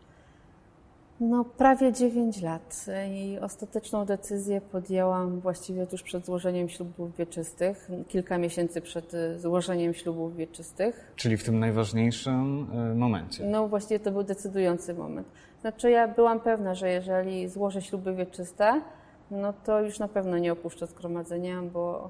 No, 1.20 1.46
prawie 1.46 1.94
9 1.94 2.42
lat 2.42 2.86
i 3.12 3.40
ostateczną 3.42 4.06
decyzję 4.06 4.62
podjęłam 4.62 5.40
właściwie 5.40 5.88
tuż 5.88 6.04
przed 6.04 6.26
złożeniem 6.26 6.70
ślubów 6.70 7.16
wieczystych, 7.18 7.90
kilka 8.08 8.38
miesięcy 8.38 8.82
przed 8.82 9.14
y, 9.14 9.40
złożeniem 9.40 9.94
ślubów 9.94 10.36
wieczystych. 10.36 11.14
Czyli 11.16 11.38
w 11.38 11.44
tym 11.44 11.60
najważniejszym 11.60 12.68
y, 12.92 12.96
momencie? 12.96 13.46
No, 13.46 13.68
właściwie 13.68 14.00
to 14.00 14.12
był 14.12 14.24
decydujący 14.24 14.94
moment. 14.94 15.28
Znaczy, 15.62 15.92
ja 15.92 16.08
byłam 16.08 16.40
pewna, 16.40 16.76
że 16.76 16.90
jeżeli 16.90 17.50
złożę 17.50 17.82
śluby 17.82 18.16
wieczyste, 18.16 18.82
no 19.32 19.54
to 19.54 19.82
już 19.82 20.00
na 20.00 20.08
pewno 20.08 20.38
nie 20.38 20.52
opuszczę 20.52 20.88
zgromadzenia, 20.88 21.62
bo, 21.62 22.10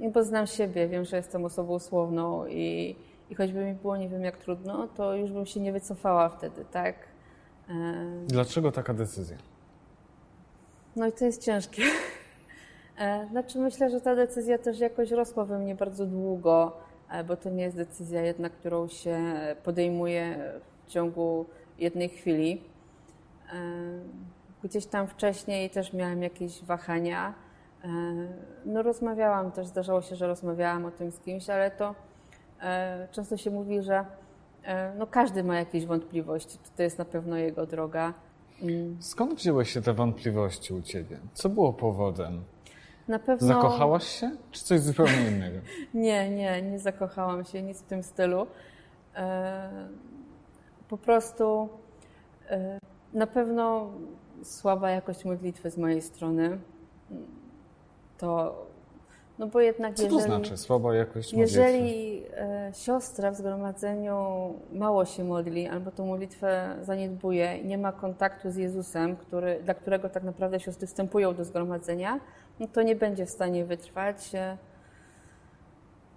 e, 0.00 0.10
bo 0.10 0.24
znam 0.24 0.46
siebie, 0.46 0.88
wiem, 0.88 1.04
że 1.04 1.16
jestem 1.16 1.44
osobą 1.44 1.78
słowną 1.78 2.46
i, 2.46 2.96
i 3.30 3.34
choćby 3.34 3.64
mi 3.64 3.74
było 3.74 3.96
nie 3.96 4.08
wiem 4.08 4.24
jak 4.24 4.36
trudno, 4.36 4.88
to 4.88 5.14
już 5.14 5.32
bym 5.32 5.46
się 5.46 5.60
nie 5.60 5.72
wycofała 5.72 6.28
wtedy, 6.28 6.64
tak? 6.70 6.94
Dlaczego 8.26 8.72
taka 8.72 8.94
decyzja? 8.94 9.36
No 10.96 11.06
i 11.06 11.12
to 11.12 11.24
jest 11.24 11.42
ciężkie. 11.42 11.82
E, 12.98 13.26
znaczy 13.30 13.58
myślę, 13.58 13.90
że 13.90 14.00
ta 14.00 14.16
decyzja 14.16 14.58
też 14.58 14.78
jakoś 14.78 15.10
rosła 15.10 15.44
we 15.44 15.58
mnie 15.58 15.74
bardzo 15.74 16.06
długo, 16.06 16.76
e, 17.10 17.24
bo 17.24 17.36
to 17.36 17.50
nie 17.50 17.62
jest 17.62 17.76
decyzja 17.76 18.22
jedna, 18.22 18.50
którą 18.50 18.88
się 18.88 19.18
podejmuje 19.64 20.52
w 20.86 20.90
ciągu 20.90 21.46
jednej 21.78 22.08
chwili. 22.08 22.62
E, 23.52 23.56
gdzieś 24.64 24.86
tam 24.86 25.06
wcześniej 25.06 25.70
też 25.70 25.92
miałam 25.92 26.22
jakieś 26.22 26.62
wahania. 26.64 27.34
No 28.64 28.82
rozmawiałam 28.82 29.52
też, 29.52 29.66
zdarzało 29.66 30.02
się, 30.02 30.16
że 30.16 30.26
rozmawiałam 30.26 30.84
o 30.84 30.90
tym 30.90 31.10
z 31.10 31.20
kimś, 31.20 31.50
ale 31.50 31.70
to 31.70 31.94
często 33.10 33.36
się 33.36 33.50
mówi, 33.50 33.82
że 33.82 34.04
no 34.98 35.06
każdy 35.06 35.44
ma 35.44 35.58
jakieś 35.58 35.86
wątpliwości, 35.86 36.58
to 36.76 36.82
jest 36.82 36.98
na 36.98 37.04
pewno 37.04 37.36
jego 37.36 37.66
droga. 37.66 38.14
Mm. 38.62 38.96
Skąd 39.00 39.34
wzięły 39.34 39.64
się 39.64 39.82
te 39.82 39.94
wątpliwości 39.94 40.74
u 40.74 40.82
ciebie? 40.82 41.18
Co 41.34 41.48
było 41.48 41.72
powodem? 41.72 42.44
Na 43.08 43.18
pewno... 43.18 43.48
Zakochałaś 43.48 44.04
się, 44.04 44.30
czy 44.50 44.64
coś 44.64 44.80
zupełnie 44.80 45.28
innego? 45.30 45.58
nie, 45.94 46.30
nie, 46.30 46.62
nie 46.62 46.78
zakochałam 46.78 47.44
się, 47.44 47.62
nic 47.62 47.82
w 47.82 47.86
tym 47.86 48.02
stylu. 48.02 48.46
E, 49.16 49.88
po 50.88 50.98
prostu 50.98 51.68
e, 52.50 52.78
na 53.12 53.26
pewno 53.26 53.90
słaba 54.42 54.90
jakość 54.90 55.24
modlitwy 55.24 55.70
z 55.70 55.78
mojej 55.78 56.02
strony. 56.02 56.58
To 58.18 58.54
No 59.40 59.46
bo 59.46 59.60
jednak 59.60 59.94
Co 59.94 60.02
jeżeli, 60.02 60.22
to 60.22 60.26
znaczy 60.26 60.56
słaba 60.56 60.94
jakość 60.94 61.32
modlitwy? 61.32 61.60
Jeżeli 61.60 62.22
e, 62.36 62.70
siostra 62.74 63.30
w 63.30 63.36
zgromadzeniu 63.36 64.14
mało 64.72 65.04
się 65.04 65.24
modli, 65.24 65.68
albo 65.68 65.90
tą 65.90 66.06
modlitwę 66.06 66.76
zaniedbuje 66.82 67.58
i 67.58 67.66
nie 67.66 67.78
ma 67.78 67.92
kontaktu 67.92 68.50
z 68.50 68.56
Jezusem, 68.56 69.16
który, 69.16 69.60
dla 69.64 69.74
którego 69.74 70.08
tak 70.08 70.22
naprawdę 70.22 70.60
siostry 70.60 70.86
wstępują 70.86 71.34
do 71.34 71.44
zgromadzenia, 71.44 72.20
no 72.60 72.66
to 72.68 72.82
nie 72.82 72.96
będzie 72.96 73.26
w 73.26 73.30
stanie 73.30 73.64
wytrwać. 73.64 74.34
E, 74.34 74.56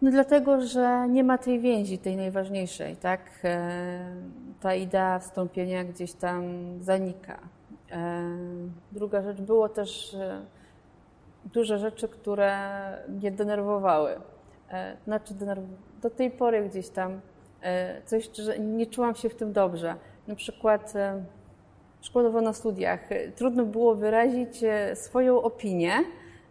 no 0.01 0.11
dlatego, 0.11 0.61
że 0.61 1.07
nie 1.09 1.23
ma 1.23 1.37
tej 1.37 1.59
więzi, 1.59 1.97
tej 1.97 2.17
najważniejszej, 2.17 2.95
tak? 2.95 3.21
E, 3.43 4.15
ta 4.61 4.75
idea 4.75 5.19
wstąpienia 5.19 5.83
gdzieś 5.83 6.13
tam 6.13 6.43
zanika. 6.81 7.39
Druga 8.91 9.21
rzecz, 9.21 9.41
było 9.41 9.69
też 9.69 10.17
dużo 11.45 11.77
rzeczy, 11.77 12.07
które 12.07 12.57
mnie 13.09 13.31
denerwowały. 13.31 14.15
Znaczy, 15.05 15.33
do 16.01 16.09
tej 16.09 16.31
pory 16.31 16.69
gdzieś 16.69 16.89
tam 16.89 17.21
coś, 18.05 18.29
że 18.35 18.59
nie 18.59 18.85
czułam 18.85 19.15
się 19.15 19.29
w 19.29 19.35
tym 19.35 19.53
dobrze. 19.53 19.95
Na 20.27 20.35
przykład, 20.35 20.93
przykładowo 22.01 22.41
na 22.41 22.53
studiach, 22.53 22.99
trudno 23.35 23.65
było 23.65 23.95
wyrazić 23.95 24.59
swoją 24.93 25.41
opinię, 25.41 25.93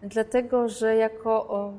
dlatego 0.03 0.69
że 0.69 0.97
jako 0.97 1.73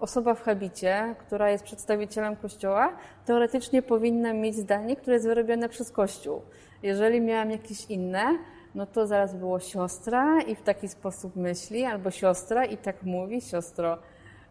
osoba 0.00 0.34
w 0.34 0.42
habicie, 0.42 1.14
która 1.18 1.50
jest 1.50 1.64
przedstawicielem 1.64 2.36
Kościoła, 2.36 2.96
teoretycznie 3.26 3.82
powinna 3.82 4.32
mieć 4.32 4.56
zdanie, 4.56 4.96
które 4.96 5.14
jest 5.14 5.26
wyrobione 5.26 5.68
przez 5.68 5.90
Kościół. 5.90 6.42
Jeżeli 6.82 7.20
miałam 7.20 7.50
jakieś 7.50 7.86
inne, 7.90 8.24
no 8.74 8.86
to 8.86 9.06
zaraz 9.06 9.34
było 9.34 9.60
siostra 9.60 10.42
i 10.42 10.54
w 10.54 10.62
taki 10.62 10.88
sposób 10.88 11.36
myśli, 11.36 11.84
albo 11.84 12.10
siostra 12.10 12.64
i 12.64 12.76
tak 12.76 13.02
mówi, 13.02 13.40
siostro, 13.40 13.98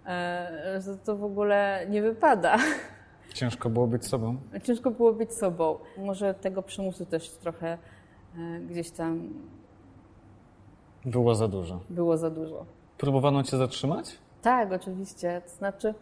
e, 0.06 0.80
że 0.86 0.98
to 0.98 1.18
w 1.18 1.24
ogóle 1.24 1.86
nie 1.90 2.02
wypada. 2.02 2.58
Ciężko 3.34 3.70
było 3.70 3.88
być 3.88 4.06
sobą? 4.06 4.38
Ciężko 4.64 4.92
było 4.92 5.14
być 5.14 5.34
sobą. 5.34 5.78
Może 5.98 6.34
tego 6.34 6.62
przymusu 6.62 7.06
też 7.06 7.30
trochę 7.30 7.78
e, 8.38 8.60
gdzieś 8.60 8.92
tam. 8.92 9.30
Było 11.06 11.36
za 11.36 11.48
dużo. 11.48 11.80
Było 11.90 12.18
za 12.18 12.30
dużo. 12.30 12.66
Próbowano 12.98 13.44
cię 13.44 13.58
zatrzymać? 13.58 14.18
Tak, 14.42 14.72
oczywiście. 14.72 15.42
To 15.46 15.52
znaczy, 15.56 15.94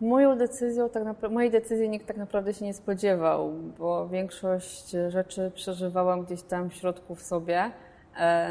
moją 0.00 0.38
decyzją, 0.38 0.88
tak 0.88 1.04
naprawdę, 1.04 1.34
mojej 1.34 1.50
decyzji 1.50 1.88
nikt 1.88 2.06
tak 2.06 2.16
naprawdę 2.16 2.54
się 2.54 2.64
nie 2.64 2.74
spodziewał, 2.74 3.52
bo 3.78 4.08
większość 4.08 4.90
rzeczy 5.08 5.52
przeżywałam 5.54 6.24
gdzieś 6.24 6.42
tam 6.42 6.70
w 6.70 6.74
środku 6.74 7.14
w 7.14 7.22
sobie. 7.22 7.70
E, 8.18 8.50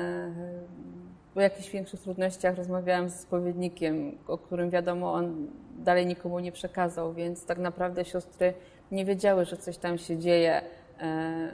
o 1.36 1.42
jakichś 1.42 1.70
większych 1.70 2.00
trudnościach 2.00 2.56
rozmawiałam 2.56 3.10
ze 3.10 3.18
spowiednikiem, 3.18 4.18
o 4.28 4.38
którym 4.38 4.70
wiadomo, 4.70 5.14
on 5.14 5.48
dalej 5.78 6.06
nikomu 6.06 6.40
nie 6.40 6.52
przekazał, 6.52 7.14
więc 7.14 7.46
tak 7.46 7.58
naprawdę 7.58 8.06
siostry 8.06 8.54
nie 8.92 9.06
wiedziały, 9.06 9.46
że 9.46 9.58
coś 9.58 9.78
tam 9.78 9.98
się 9.98 10.18
dzieje 10.18 10.62
e, 11.00 11.52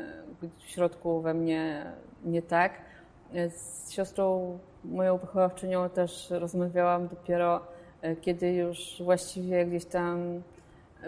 w 0.60 0.70
środku 0.70 1.22
we 1.22 1.34
mnie 1.34 1.86
nie 2.26 2.42
tak. 2.42 2.72
Z 3.50 3.92
siostrą 3.92 4.60
moją 4.84 5.18
wychowawczynią 5.18 5.90
też 5.90 6.30
rozmawiałam 6.30 7.08
dopiero 7.08 7.56
e, 7.56 7.73
kiedy 8.22 8.54
już 8.54 9.02
właściwie 9.04 9.66
gdzieś 9.66 9.86
tam 9.86 10.42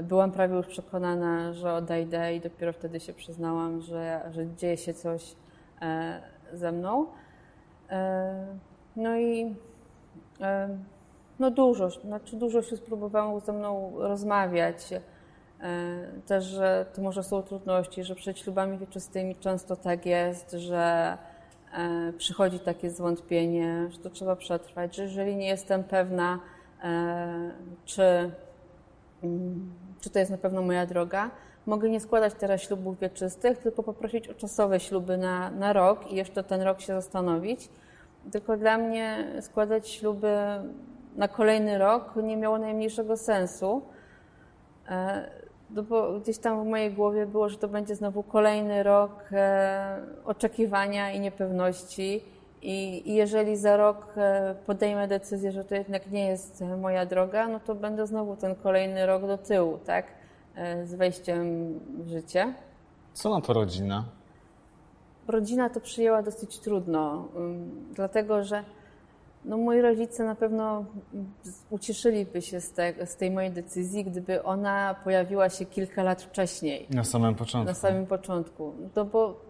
byłam 0.02 0.32
prawie 0.32 0.56
już 0.56 0.68
przekonana, 0.68 1.54
że 1.54 1.74
odejdę 1.74 2.36
i 2.36 2.42
dopiero 2.42 2.74
wtedy 2.74 3.00
się 3.00 3.14
przyznałam, 3.14 3.82
że, 3.82 4.22
że 4.32 4.56
dzieje 4.56 4.78
się 4.78 4.94
coś 4.94 5.36
e, 5.82 6.22
ze 6.54 6.72
mną. 6.72 7.06
E, 7.90 8.48
no 8.96 9.18
i 9.18 9.56
no 11.40 11.52
dużo, 11.52 11.90
znaczy 11.90 12.36
dużo 12.36 12.62
się 12.62 12.78
spróbowałam 12.78 13.40
ze 13.40 13.54
mną 13.54 13.92
rozmawiać. 13.96 14.90
Też, 16.26 16.46
że 16.46 16.86
to 16.94 17.02
może 17.02 17.24
są 17.24 17.42
trudności, 17.42 18.04
że 18.04 18.16
przed 18.16 18.40
ślubami 18.40 18.78
wieczystymi 18.78 19.36
często 19.36 19.76
tak 19.76 20.06
jest, 20.06 20.52
że 20.52 21.18
E, 21.78 22.14
przychodzi 22.18 22.60
takie 22.60 22.90
zwątpienie, 22.90 23.88
że 23.90 23.98
to 23.98 24.10
trzeba 24.10 24.36
przetrwać, 24.36 24.96
że 24.96 25.04
jeżeli 25.04 25.36
nie 25.36 25.48
jestem 25.48 25.84
pewna, 25.84 26.34
e, 26.34 26.40
czy, 27.86 28.32
mm, 29.24 29.74
czy 30.02 30.10
to 30.10 30.20
jest 30.20 30.32
na 30.32 30.38
pewno 30.38 30.62
moja 30.62 30.86
droga, 30.86 31.32
mogę 31.66 31.90
nie 31.90 32.00
składać 32.00 32.34
teraz 32.34 32.62
ślubów 32.62 33.00
wieczystych, 33.00 33.58
tylko 33.58 33.84
poprosić 33.84 34.28
o 34.28 34.34
czasowe 34.34 34.80
śluby 34.80 35.18
na, 35.18 35.52
na 35.52 35.74
rok 35.74 36.12
i 36.12 36.16
jeszcze 36.16 36.44
ten 36.44 36.62
rok 36.62 36.82
się 36.82 36.94
zastanowić. 36.94 37.70
Tylko 38.32 38.58
dla 38.58 38.78
mnie 38.78 39.28
składać 39.42 39.90
śluby 39.90 40.38
na 41.16 41.28
kolejny 41.28 41.78
rok 41.78 42.16
nie 42.24 42.38
miało 42.38 42.58
najmniejszego 42.58 43.18
sensu. 43.18 43.82
E, 44.90 45.30
no 45.70 45.84
bo 45.84 46.20
gdzieś 46.20 46.38
tam 46.38 46.64
w 46.64 46.68
mojej 46.68 46.92
głowie 46.92 47.26
było, 47.26 47.50
że 47.50 47.58
to 47.58 47.68
będzie 47.68 47.96
znowu 47.96 48.24
kolejny 48.24 48.84
rok 48.84 49.12
e, 49.32 50.02
oczekiwania 50.26 51.12
i 51.12 51.20
niepewności. 51.20 52.24
I, 52.62 53.10
I, 53.12 53.16
jeżeli 53.16 53.58
za 53.58 53.78
rok 53.78 54.14
e, 54.18 54.56
podejmę 54.66 55.08
decyzję, 55.08 55.52
że 55.52 55.64
to 55.64 55.76
jednak 55.76 56.12
nie 56.12 56.28
jest 56.28 56.64
moja 56.82 57.06
droga, 57.06 57.48
no 57.48 57.60
to 57.60 57.76
będę 57.76 58.08
znowu 58.08 58.36
ten 58.36 58.56
kolejny 58.56 59.06
rok 59.06 59.28
do 59.28 59.38
tyłu, 59.38 59.78
tak? 59.86 60.06
E, 60.56 60.86
z 60.86 60.96
wejściem 60.96 61.74
w 62.04 62.10
życie. 62.10 62.54
Co 63.14 63.30
na 63.30 63.42
to 63.42 63.54
rodzina? 63.54 64.06
Rodzina 65.28 65.70
to 65.70 65.82
przyjęła 65.82 66.22
dosyć 66.22 66.60
trudno, 66.60 67.28
dlatego 67.94 68.44
że 68.44 68.64
no 69.46 69.58
moi 69.58 69.82
rodzice 69.82 70.24
na 70.24 70.36
pewno 70.36 70.86
ucieszyliby 71.70 72.42
się 72.42 72.62
z, 72.62 72.72
te, 72.72 73.06
z, 73.06 73.16
tej 73.16 73.32
mojej 73.32 73.52
decyzji, 73.52 74.04
gdyby 74.04 74.44
ona 74.44 74.96
pojawiła 75.04 75.50
się 75.50 75.66
kilka 75.66 76.04
lat 76.04 76.22
wcześniej. 76.22 76.88
Na 76.90 77.04
samym 77.04 77.36
początku. 77.36 77.68
Na 77.68 77.74
samym 77.74 78.06
początku. 78.06 78.74
No 78.96 79.06
bo 79.06 79.42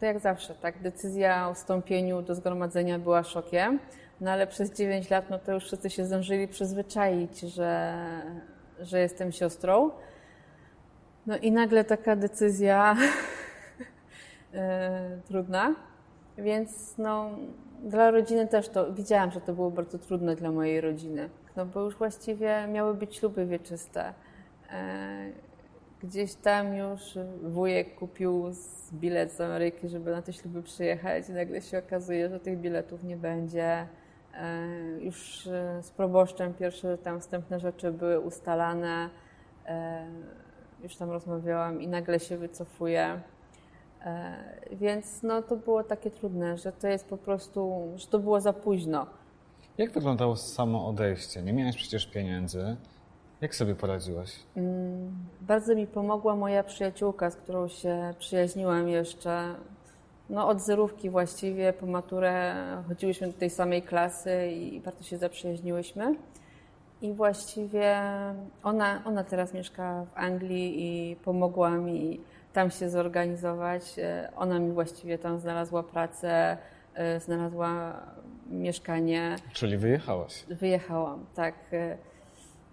to 0.00 0.06
jak 0.06 0.20
zawsze, 0.20 0.54
tak, 0.54 0.82
decyzja 0.82 1.48
o 1.48 1.54
wstąpieniu 1.54 2.22
do 2.22 2.34
zgromadzenia 2.34 2.98
była 2.98 3.24
szokiem, 3.24 3.78
no 4.20 4.30
ale 4.30 4.46
przez 4.46 4.72
9 4.72 5.10
lat 5.10 5.30
no 5.30 5.38
to 5.38 5.52
już 5.52 5.64
wszyscy 5.64 5.90
się 5.90 6.04
zdążyli 6.04 6.48
przyzwyczaić, 6.48 7.40
że, 7.40 7.94
że 8.80 9.00
jestem 9.00 9.32
siostrą. 9.32 9.90
No 11.26 11.36
i 11.36 11.52
nagle 11.52 11.84
taka 11.84 12.16
decyzja 12.16 12.96
e, 14.54 15.18
trudna, 15.28 15.74
więc 16.38 16.98
no 16.98 17.30
dla 17.82 18.10
rodziny 18.10 18.48
też 18.48 18.68
to, 18.68 18.92
widziałam, 18.92 19.30
że 19.30 19.40
to 19.40 19.52
było 19.52 19.70
bardzo 19.70 19.98
trudne 19.98 20.36
dla 20.36 20.50
mojej 20.50 20.80
rodziny, 20.80 21.30
no 21.56 21.66
bo 21.66 21.80
już 21.80 21.96
właściwie 21.96 22.66
miały 22.66 22.94
być 22.94 23.16
śluby 23.16 23.46
wieczyste. 23.46 24.14
E, 24.70 25.30
gdzieś 26.02 26.34
tam 26.34 26.74
już 26.76 27.18
wujek 27.42 27.94
kupił 27.94 28.44
bilet 28.92 29.32
z 29.32 29.40
Ameryki, 29.40 29.88
żeby 29.88 30.10
na 30.10 30.22
te 30.22 30.32
śluby 30.32 30.62
przyjechać 30.62 31.28
i 31.28 31.32
nagle 31.32 31.62
się 31.62 31.78
okazuje, 31.78 32.28
że 32.28 32.40
tych 32.40 32.58
biletów 32.58 33.04
nie 33.04 33.16
będzie. 33.16 33.86
E, 34.34 34.66
już 35.00 35.46
e, 35.46 35.82
z 35.82 35.90
proboszczem 35.90 36.54
pierwsze 36.54 36.98
tam 36.98 37.20
wstępne 37.20 37.60
rzeczy 37.60 37.92
były 37.92 38.20
ustalane. 38.20 39.10
Już 40.82 40.96
tam 40.96 41.10
rozmawiałam 41.10 41.82
i 41.82 41.88
nagle 41.88 42.20
się 42.20 42.36
wycofuje. 42.36 43.20
E, 44.04 44.34
więc 44.72 45.22
no, 45.22 45.42
to 45.42 45.56
było 45.56 45.84
takie 45.84 46.10
trudne, 46.10 46.58
że 46.58 46.72
to 46.72 46.88
jest 46.88 47.08
po 47.08 47.16
prostu, 47.16 47.92
że 47.96 48.06
to 48.06 48.18
było 48.18 48.40
za 48.40 48.52
późno. 48.52 49.06
Jak 49.78 49.92
wyglądało 49.92 50.36
samo 50.36 50.88
odejście? 50.88 51.42
Nie 51.42 51.52
miałeś 51.52 51.76
przecież 51.76 52.06
pieniędzy. 52.06 52.76
Jak 53.40 53.54
sobie 53.54 53.74
poradziłaś? 53.74 54.32
Mm, 54.56 55.12
bardzo 55.40 55.74
mi 55.74 55.86
pomogła 55.86 56.36
moja 56.36 56.64
przyjaciółka, 56.64 57.30
z 57.30 57.36
którą 57.36 57.68
się 57.68 58.14
przyjaźniłam 58.18 58.88
jeszcze 58.88 59.54
no, 60.30 60.48
od 60.48 60.60
zerówki 60.60 61.10
właściwie. 61.10 61.72
Po 61.72 61.86
maturę 61.86 62.54
chodziłyśmy 62.88 63.26
do 63.26 63.32
tej 63.32 63.50
samej 63.50 63.82
klasy 63.82 64.50
i 64.50 64.80
bardzo 64.80 65.04
się 65.04 65.18
zaprzyjaźniłyśmy. 65.18 66.14
I 67.02 67.12
właściwie 67.12 67.96
ona, 68.62 69.02
ona 69.04 69.24
teraz 69.24 69.54
mieszka 69.54 70.04
w 70.04 70.18
Anglii 70.18 70.74
i 70.76 71.16
pomogła 71.16 71.70
mi 71.70 72.20
tam 72.52 72.70
się 72.70 72.90
zorganizować. 72.90 73.98
E, 73.98 74.28
ona 74.36 74.58
mi 74.58 74.72
właściwie 74.72 75.18
tam 75.18 75.38
znalazła 75.38 75.82
pracę, 75.82 76.56
e, 76.94 77.20
znalazła 77.20 78.00
mieszkanie. 78.50 79.36
Czyli 79.52 79.76
wyjechałaś? 79.76 80.44
Wyjechałam, 80.48 81.26
tak. 81.34 81.54
E, 81.72 81.96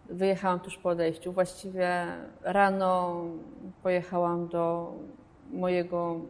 wyjechałam 0.09 0.59
tuż 0.59 0.77
po 0.77 0.89
odejściu. 0.89 1.31
Właściwie 1.31 2.05
rano 2.41 3.23
pojechałam 3.83 4.47
do 4.47 4.93
mojego, 5.51 6.21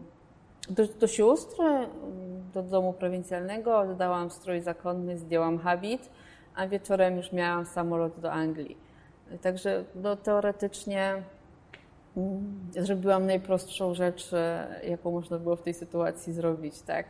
do, 0.69 0.87
do 0.87 1.07
sióstr, 1.07 1.63
do 2.53 2.63
domu 2.63 2.93
prowincjalnego, 2.93 3.79
oddałam 3.79 4.29
strój 4.29 4.61
zakonny, 4.61 5.17
zdjęłam 5.17 5.59
habit, 5.59 6.09
a 6.55 6.67
wieczorem 6.67 7.17
już 7.17 7.31
miałam 7.31 7.65
samolot 7.65 8.19
do 8.19 8.31
Anglii. 8.31 8.77
Także 9.41 9.83
no, 9.95 10.15
teoretycznie 10.15 11.23
zrobiłam 12.71 13.25
najprostszą 13.25 13.93
rzecz, 13.93 14.31
jaką 14.87 15.11
można 15.11 15.39
było 15.39 15.55
w 15.55 15.61
tej 15.61 15.73
sytuacji 15.73 16.33
zrobić, 16.33 16.81
tak? 16.81 17.05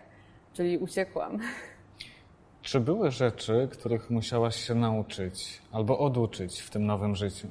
Czyli 0.54 0.78
uciekłam. 0.78 1.40
Czy 2.62 2.80
były 2.80 3.12
rzeczy, 3.12 3.68
których 3.72 4.10
musiałaś 4.10 4.56
się 4.56 4.76
nauczyć 4.76 5.62
albo 5.72 6.00
oduczyć 6.00 6.62
w 6.62 6.70
tym 6.70 6.86
nowym 6.86 7.16
życiu? 7.16 7.48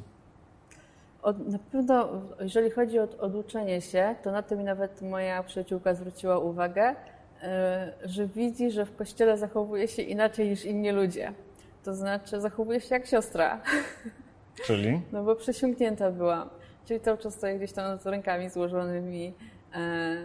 Od, 1.23 1.49
na 1.49 1.59
pewno, 1.59 2.09
jeżeli 2.40 2.71
chodzi 2.71 2.99
o 2.99 3.09
oduczenie 3.18 3.81
się, 3.81 4.14
to 4.23 4.33
na 4.33 4.42
to 4.42 4.57
mi 4.57 4.64
nawet 4.64 5.03
moja 5.03 5.42
przyjaciółka 5.42 5.94
zwróciła 5.94 6.38
uwagę, 6.38 6.94
e, 7.42 7.92
że 8.05 8.27
widzi, 8.27 8.71
że 8.71 8.87
w 8.87 8.97
kościele 8.97 9.38
zachowuje 9.38 9.88
się 9.88 10.03
inaczej 10.03 10.49
niż 10.49 10.64
inni 10.64 10.90
ludzie. 10.90 11.33
To 11.85 11.94
znaczy, 11.94 12.40
zachowuje 12.40 12.81
się 12.81 12.94
jak 12.94 13.07
siostra. 13.07 13.61
Czyli? 14.66 15.01
No 15.12 15.25
bo 15.25 15.37
przesiąknięta 15.37 16.11
byłam. 16.11 16.49
Czyli 16.88 17.01
cały 17.01 17.18
czas 17.18 17.35
stoję 17.35 17.57
gdzieś 17.57 17.72
tam 17.72 17.98
z 17.98 18.07
rękami 18.07 18.51
złożonymi. 18.51 19.35
E, 19.74 20.16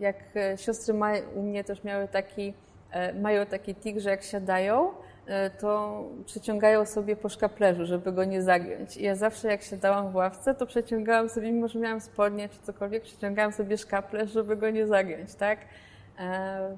jak 0.00 0.16
siostry 0.56 0.94
u 1.34 1.42
mnie 1.42 1.64
też 1.64 1.84
miały 1.84 2.08
taki, 2.08 2.54
e, 2.90 3.14
mają 3.14 3.46
taki 3.46 3.74
tik, 3.74 4.00
że 4.00 4.10
jak 4.10 4.22
siadają, 4.22 4.92
E, 5.26 5.50
to 5.50 6.04
przeciągają 6.26 6.86
sobie 6.86 7.16
po 7.16 7.28
szkaplerzu, 7.28 7.86
żeby 7.86 8.12
go 8.12 8.24
nie 8.24 8.42
zagiąć. 8.42 8.96
I 8.96 9.02
ja 9.02 9.16
zawsze 9.16 9.48
jak 9.48 9.62
siadałam 9.62 10.12
w 10.12 10.14
ławce, 10.14 10.54
to 10.54 10.66
przeciągałam 10.66 11.28
sobie, 11.28 11.52
mimo 11.52 11.68
że 11.68 11.78
miałam 11.78 12.00
spodnie 12.00 12.48
czy 12.48 12.58
cokolwiek, 12.62 13.02
przeciągałam 13.02 13.52
sobie 13.52 13.78
szkaplerz, 13.78 14.30
żeby 14.30 14.56
go 14.56 14.70
nie 14.70 14.86
zagiąć, 14.86 15.34
tak? 15.34 15.58
E, 16.18 16.76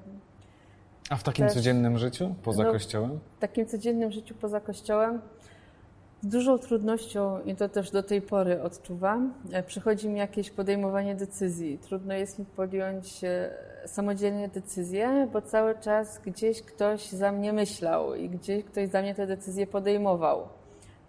A 1.09 1.15
w 1.15 1.23
takim 1.23 1.45
Też, 1.45 1.53
codziennym 1.53 1.97
życiu 1.97 2.35
poza 2.43 2.63
no, 2.63 2.71
kościołem? 2.71 3.19
W 3.37 3.39
takim 3.39 3.65
codziennym 3.65 4.11
życiu 4.11 4.35
poza 4.41 4.59
kościołem 4.59 5.21
z 6.25 6.27
dużą 6.27 6.59
trudnością, 6.59 7.41
i 7.41 7.55
to 7.55 7.69
też 7.69 7.91
do 7.91 8.03
tej 8.03 8.21
pory 8.21 8.61
odczuwam, 8.61 9.33
e, 9.51 9.63
przychodzi 9.63 10.09
mi 10.09 10.19
jakieś 10.19 10.49
podejmowanie 10.49 11.15
decyzji. 11.15 11.77
Trudno 11.77 12.13
jest 12.13 12.39
mi 12.39 12.45
podjąć 12.45 13.23
e, 13.23 13.49
samodzielnie 13.85 14.47
decyzję, 14.47 15.27
bo 15.33 15.41
cały 15.41 15.75
czas 15.75 16.21
gdzieś 16.25 16.61
ktoś 16.61 17.09
za 17.09 17.31
mnie 17.31 17.53
myślał 17.53 18.15
i 18.15 18.29
gdzieś 18.29 18.63
ktoś 18.63 18.89
za 18.89 19.01
mnie 19.01 19.15
te 19.15 19.27
decyzje 19.27 19.67
podejmował. 19.67 20.47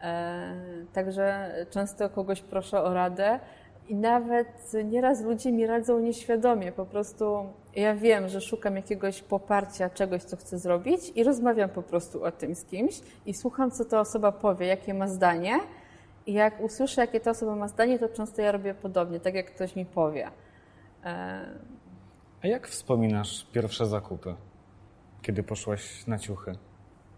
E, 0.02 0.52
także 0.92 1.55
często 1.70 2.09
kogoś 2.09 2.40
proszę 2.40 2.83
o 2.83 2.94
radę 2.94 3.40
i 3.88 3.94
nawet 3.94 4.72
nieraz 4.85 5.22
ludzie 5.22 5.53
mi 5.53 5.66
radzą 5.66 6.01
nieświadomie. 6.01 6.72
Po 6.72 6.87
prostu 6.87 7.46
ja 7.77 7.94
wiem, 7.94 8.29
że 8.29 8.40
szukam 8.40 8.77
jakiegoś 8.77 9.22
poparcia, 9.22 9.90
czegoś, 9.90 10.22
co 10.22 10.37
chcę 10.37 10.59
zrobić 10.59 11.12
i 11.14 11.25
rozmawiam 11.25 11.70
po 11.70 11.83
prostu 11.83 12.25
o 12.25 12.33
tym 12.33 12.55
z 12.55 12.64
kimś 12.64 13.01
i 13.27 13.35
słucham, 13.35 13.70
co 13.70 13.85
ta 13.85 14.01
osoba 14.01 14.33
powie, 14.33 14.66
jakie 14.66 14.94
ma 14.94 15.09
zdanie. 15.09 15.61
I 16.27 16.33
jak 16.33 16.61
usłyszę, 16.61 17.01
jakie 17.01 17.20
ta 17.20 17.31
osoba 17.31 17.57
ma 17.57 17.68
zdanie, 17.68 17.99
to 17.99 18.09
często 18.09 18.42
ja 18.42 18.53
robię 18.53 18.75
podobnie, 18.75 19.20
tak 19.20 19.35
jak 19.35 19.55
ktoś 19.55 19.77
mi 19.77 19.87
powie. 19.87 20.31
E, 21.05 21.46
A 22.42 22.46
jak 22.46 22.68
wspominasz 22.68 23.46
pierwsze 23.53 23.87
zakupy, 23.87 24.35
kiedy 25.22 25.42
poszłaś 25.42 26.07
na 26.07 26.18
ciuchy? 26.18 26.53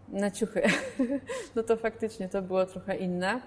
Na 0.09 0.31
ciuchy. 0.31 0.61
No 1.55 1.63
to 1.63 1.77
faktycznie 1.77 2.29
to 2.29 2.41
było 2.41 2.65
trochę 2.65 2.97
inne. 2.97 3.41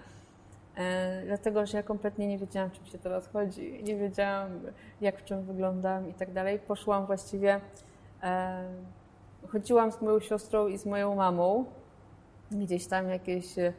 E, 0.77 1.23
dlatego, 1.27 1.67
że 1.67 1.77
ja 1.77 1.83
kompletnie 1.83 2.29
nie 2.29 2.39
wiedziałam, 2.39 2.71
czym 2.71 2.87
się 2.87 2.99
teraz 2.99 3.29
chodzi. 3.29 3.83
Nie 3.85 3.97
wiedziałam, 3.97 4.51
jak 5.01 5.19
w 5.19 5.25
czym 5.25 5.43
wyglądam 5.43 6.09
i 6.09 6.15
tak 6.15 6.33
dalej. 6.33 6.59
Poszłam 6.59 7.07
właściwie, 7.07 7.61
e, 8.23 8.65
chodziłam 9.49 9.93
z 9.93 10.01
moją 10.01 10.21
siostrą 10.21 10.67
i 10.67 10.79
z 10.79 10.87
moją 10.87 11.15
mamą, 11.15 11.65
gdzieś 12.51 12.87
tam 12.87 13.09
jakieś 13.09 13.59
e, 13.59 13.73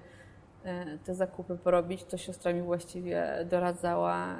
te 1.05 1.15
zakupy 1.15 1.57
porobić. 1.57 2.03
To 2.03 2.17
siostra 2.17 2.53
mi 2.53 2.61
właściwie 2.61 3.45
doradzała, 3.49 4.39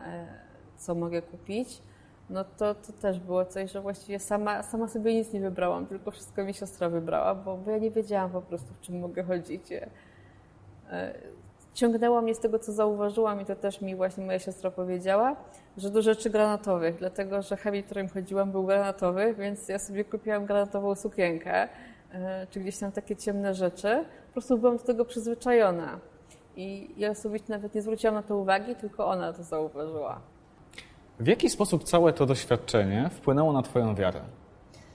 co 0.78 0.96
mogę 0.96 1.22
kupić. 1.22 1.82
No 2.30 2.44
to, 2.44 2.76
to 2.76 2.94
też 2.94 3.20
było 3.20 3.46
coś, 3.46 3.72
że 3.72 3.82
właściwie 3.82 4.20
sama, 4.20 4.64
sama 4.64 4.88
sobie 4.88 5.16
nic 5.16 5.34
nie 5.34 5.40
wybrałam, 5.40 5.86
tylko 5.86 6.12
wszystko 6.12 6.44
mi 6.44 6.54
siostra 6.54 6.90
wybrała, 6.90 7.36
bo, 7.36 7.58
bo 7.58 7.72
ja 7.72 7.78
nie 7.78 7.92
wiedziałam 7.92 8.32
po 8.32 8.42
prostu, 8.42 8.74
w 8.74 8.80
czym 8.82 9.00
mogę 9.00 9.24
chodzić. 9.24 9.64
Ciągnęło 11.74 12.22
mnie 12.22 12.36
z 12.36 12.40
tego, 12.40 12.60
co 12.60 12.72
zauważyłam 12.72 13.42
i 13.42 13.46
to 13.46 13.56
też 13.56 13.82
mi 13.82 13.96
właśnie 13.96 14.26
moja 14.26 14.40
siostra 14.40 14.72
powiedziała, 14.72 15.36
że 15.78 15.90
do 15.90 16.02
rzeczy 16.02 16.30
granatowych, 16.30 16.96
dlatego 17.00 17.42
że 17.42 17.58
habit, 17.58 17.86
którym 17.86 18.10
chodziłam, 18.10 18.52
był 18.52 18.64
granatowy, 18.64 19.34
więc 19.34 19.70
ja 19.70 19.80
sobie 19.80 20.06
kupiłam 20.06 20.46
granatową 20.46 20.96
sukienkę, 20.96 21.68
e, 22.14 22.48
czy 22.50 22.60
gdzieś 22.60 22.78
tam 22.78 22.92
takie 22.92 23.16
ciemne 23.16 23.54
rzeczy. 23.54 24.06
Po 24.28 24.34
prostu 24.34 24.58
byłam 24.58 24.78
do 24.78 24.84
tego 24.84 25.06
przyzwyczajona. 25.06 26.00
I 26.56 26.94
ja 26.98 27.10
osobiście 27.10 27.48
nawet 27.50 27.76
nie 27.76 27.82
zwróciłam 27.82 28.16
na 28.16 28.24
to 28.24 28.38
uwagi, 28.38 28.76
tylko 28.76 29.08
ona 29.08 29.34
to 29.34 29.44
zauważyła. 29.44 30.22
W 31.20 31.28
jaki 31.28 31.50
sposób 31.50 31.84
całe 31.84 32.14
to 32.14 32.26
doświadczenie 32.26 33.10
wpłynęło 33.14 33.54
na 33.54 33.62
Twoją 33.62 33.96
wiarę? 33.96 34.22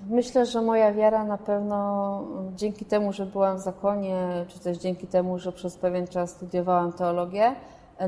Myślę, 0.07 0.47
że 0.47 0.63
moja 0.63 0.93
wiara 0.93 1.25
na 1.25 1.39
pewno 1.39 2.23
dzięki 2.55 2.85
temu, 2.85 3.13
że 3.13 3.27
byłam 3.27 3.57
w 3.57 3.61
zakonie, 3.61 4.45
czy 4.49 4.61
też 4.61 4.79
dzięki 4.79 5.07
temu, 5.07 5.39
że 5.39 5.53
przez 5.53 5.77
pewien 5.77 6.07
czas 6.07 6.31
studiowałam 6.31 6.93
teologię, 6.93 7.55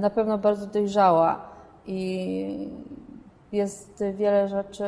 na 0.00 0.10
pewno 0.10 0.38
bardzo 0.38 0.66
dojrzała 0.66 1.40
i 1.86 2.70
jest 3.52 4.04
wiele 4.14 4.48
rzeczy, 4.48 4.84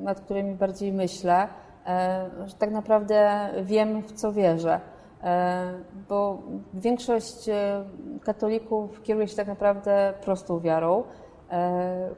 nad 0.00 0.20
którymi 0.20 0.54
bardziej 0.54 0.92
myślę, 0.92 1.48
e, 1.86 2.30
że 2.46 2.54
tak 2.54 2.70
naprawdę 2.70 3.48
wiem, 3.62 4.02
w 4.02 4.12
co 4.12 4.32
wierzę. 4.32 4.80
E, 5.22 5.72
bo 6.08 6.42
większość 6.74 7.48
e, 7.48 7.84
katolików 8.22 9.02
kieruje 9.02 9.28
się 9.28 9.36
tak 9.36 9.48
naprawdę 9.48 10.14
prostą 10.24 10.60
wiarą, 10.60 11.02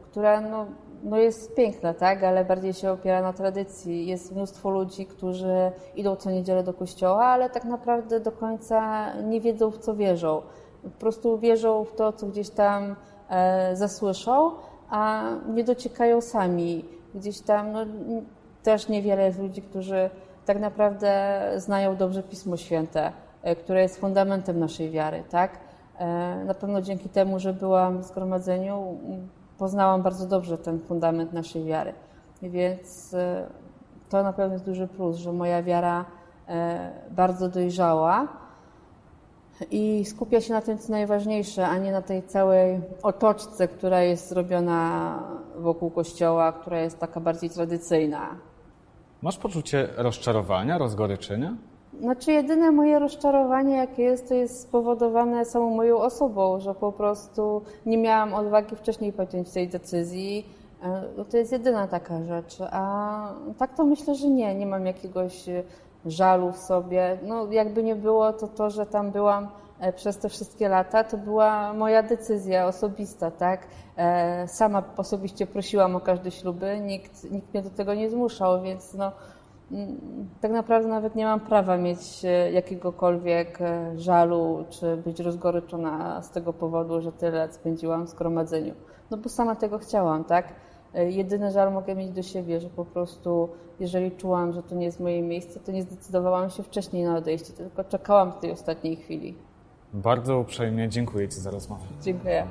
która 0.03 0.40
no, 0.40 0.66
no 1.02 1.16
jest 1.16 1.54
piękna, 1.54 1.94
tak, 1.94 2.24
ale 2.24 2.44
bardziej 2.44 2.72
się 2.72 2.90
opiera 2.90 3.22
na 3.22 3.32
tradycji. 3.32 4.06
Jest 4.06 4.32
mnóstwo 4.32 4.70
ludzi, 4.70 5.06
którzy 5.06 5.72
idą 5.96 6.16
co 6.16 6.30
niedzielę 6.30 6.62
do 6.62 6.74
kościoła, 6.74 7.24
ale 7.24 7.50
tak 7.50 7.64
naprawdę 7.64 8.20
do 8.20 8.32
końca 8.32 9.08
nie 9.14 9.40
wiedzą, 9.40 9.70
w 9.70 9.78
co 9.78 9.94
wierzą. 9.94 10.42
Po 10.82 10.90
prostu 10.90 11.38
wierzą 11.38 11.84
w 11.84 11.94
to, 11.94 12.12
co 12.12 12.26
gdzieś 12.26 12.50
tam 12.50 12.96
e, 13.28 13.76
zasłyszą, 13.76 14.50
a 14.90 15.22
nie 15.54 15.64
dociekają 15.64 16.20
sami. 16.20 16.84
Gdzieś 17.14 17.40
tam 17.40 17.72
no, 17.72 17.80
też 18.62 18.88
niewiele 18.88 19.24
jest 19.24 19.38
ludzi, 19.38 19.62
którzy 19.62 20.10
tak 20.46 20.60
naprawdę 20.60 21.40
znają 21.56 21.96
dobrze 21.96 22.22
Pismo 22.22 22.56
Święte, 22.56 23.12
e, 23.42 23.56
które 23.56 23.82
jest 23.82 24.00
fundamentem 24.00 24.58
naszej 24.58 24.90
wiary, 24.90 25.22
tak? 25.30 25.58
E, 25.98 26.44
na 26.44 26.54
pewno 26.54 26.82
dzięki 26.82 27.08
temu, 27.08 27.38
że 27.38 27.52
byłam 27.52 27.98
w 27.98 28.04
zgromadzeniu, 28.04 28.98
poznałam 29.62 30.03
bardzo 30.03 30.27
dobrze 30.27 30.59
ten 30.59 30.81
fundament 30.81 31.33
naszej 31.33 31.64
wiary. 31.64 31.92
Więc 32.42 33.14
e, 33.14 33.46
to 34.09 34.22
na 34.22 34.33
pewno 34.33 34.53
jest 34.53 34.64
duży 34.64 34.88
plus, 34.88 35.16
że 35.16 35.33
moja 35.33 35.62
wiara 35.62 36.05
e, 36.48 36.90
bardzo 37.11 37.48
dojrzała 37.48 38.29
i 39.70 40.05
skupia 40.05 40.40
się 40.40 40.53
na 40.53 40.61
tym, 40.61 40.79
co 40.79 40.92
najważniejsze, 40.92 41.68
a 41.68 41.79
nie 41.79 41.92
na 41.92 42.03
tej 42.03 42.22
całej 42.22 42.81
otoczce, 43.03 43.68
która 43.68 44.01
jest 44.01 44.29
zrobiona 44.29 45.18
wokół 45.59 45.90
kościoła, 45.90 46.53
która 46.53 46.81
jest 46.81 46.98
taka 46.98 47.20
bardziej 47.20 47.51
tradycyjna. 47.51 48.29
Masz 49.22 49.38
poczucie 49.38 49.88
rozczarowania, 49.96 50.79
rozgoryczenia? 50.79 51.57
Znaczy, 52.02 52.32
jedyne 52.32 52.70
moje 52.70 52.98
rozczarowanie, 52.98 53.76
jakie 53.76 54.02
jest, 54.02 54.28
to 54.28 54.34
jest 54.34 54.60
spowodowane 54.60 55.44
samą 55.44 55.70
moją 55.70 55.98
osobą, 55.98 56.60
że 56.60 56.74
po 56.74 56.92
prostu 56.92 57.62
nie 57.86 57.98
miałam 57.98 58.34
odwagi 58.34 58.76
wcześniej 58.76 59.12
podjąć 59.12 59.50
tej 59.50 59.68
decyzji. 59.68 60.46
E, 60.82 61.02
no 61.16 61.24
to 61.24 61.36
jest 61.36 61.52
jedyna 61.52 61.88
taka 61.88 62.22
rzecz. 62.22 62.58
A 62.70 63.34
tak 63.58 63.76
to 63.76 63.84
myślę, 63.84 64.14
że 64.14 64.28
nie. 64.28 64.54
Nie 64.54 64.66
mam 64.66 64.86
jakiegoś 64.86 65.48
e, 65.48 65.62
żalu 66.06 66.52
w 66.52 66.56
sobie. 66.56 67.18
No, 67.22 67.52
jakby 67.52 67.82
nie 67.82 67.96
było, 67.96 68.32
to 68.32 68.48
to, 68.48 68.70
że 68.70 68.86
tam 68.86 69.10
byłam 69.10 69.48
e, 69.80 69.92
przez 69.92 70.18
te 70.18 70.28
wszystkie 70.28 70.68
lata, 70.68 71.04
to 71.04 71.16
była 71.16 71.72
moja 71.72 72.02
decyzja 72.02 72.66
osobista, 72.66 73.30
tak? 73.30 73.60
Sama 74.46 74.82
osobiście 74.96 75.46
prosiłam 75.46 75.96
o 75.96 76.00
każde 76.00 76.30
śluby, 76.30 76.80
nikt, 76.80 77.30
nikt 77.30 77.54
mnie 77.54 77.62
do 77.62 77.70
tego 77.70 77.94
nie 77.94 78.10
zmuszał, 78.10 78.62
więc 78.62 78.94
no, 78.94 79.12
tak 80.40 80.50
naprawdę 80.50 80.88
nawet 80.88 81.14
nie 81.14 81.24
mam 81.24 81.40
prawa 81.40 81.76
mieć 81.76 82.24
e, 82.24 82.52
jakiegokolwiek 82.52 83.61
e, 83.61 83.98
żalu, 83.98 84.64
czy 84.70 84.96
być 84.96 85.20
rozgoryczona 85.20 86.22
z 86.22 86.30
tego 86.30 86.52
powodu, 86.52 87.00
że 87.00 87.12
tyle 87.12 87.38
lat 87.38 87.54
spędziłam 87.54 88.06
w 88.06 88.08
zgromadzeniu. 88.08 88.74
No 89.11 89.16
bo 89.16 89.28
sama 89.28 89.56
tego 89.56 89.78
chciałam, 89.78 90.24
tak? 90.24 90.54
E, 90.94 91.11
jedyny 91.11 91.50
żal 91.50 91.72
mogę 91.72 91.94
mieć 91.94 92.11
do 92.11 92.22
siebie, 92.22 92.61
że 92.61 92.68
po 92.68 92.85
prostu, 92.85 93.48
jeżeli 93.80 94.11
czułam, 94.11 94.52
że 94.52 94.62
to 94.62 94.74
nie 94.74 94.85
jest 94.85 95.00
moje 95.00 95.22
miejsce, 95.22 95.61
to 95.61 95.72
nie 95.72 95.82
zdecydowałam 95.82 96.50
się 96.50 96.62
wcześniej 96.62 97.04
na 97.04 97.16
odejście, 97.16 97.52
tylko 97.52 97.85
czekałam 97.85 98.32
w 98.32 98.38
tej 98.38 98.52
ostatniej 98.52 98.96
chwili. 98.96 99.35
Bardzo 99.92 100.38
uprzejmie 100.38 100.88
dziękuję 100.88 101.28
Ci 101.28 101.40
za 101.40 101.50
rozmowę. 101.50 101.85
Dziękuję. 102.02 102.46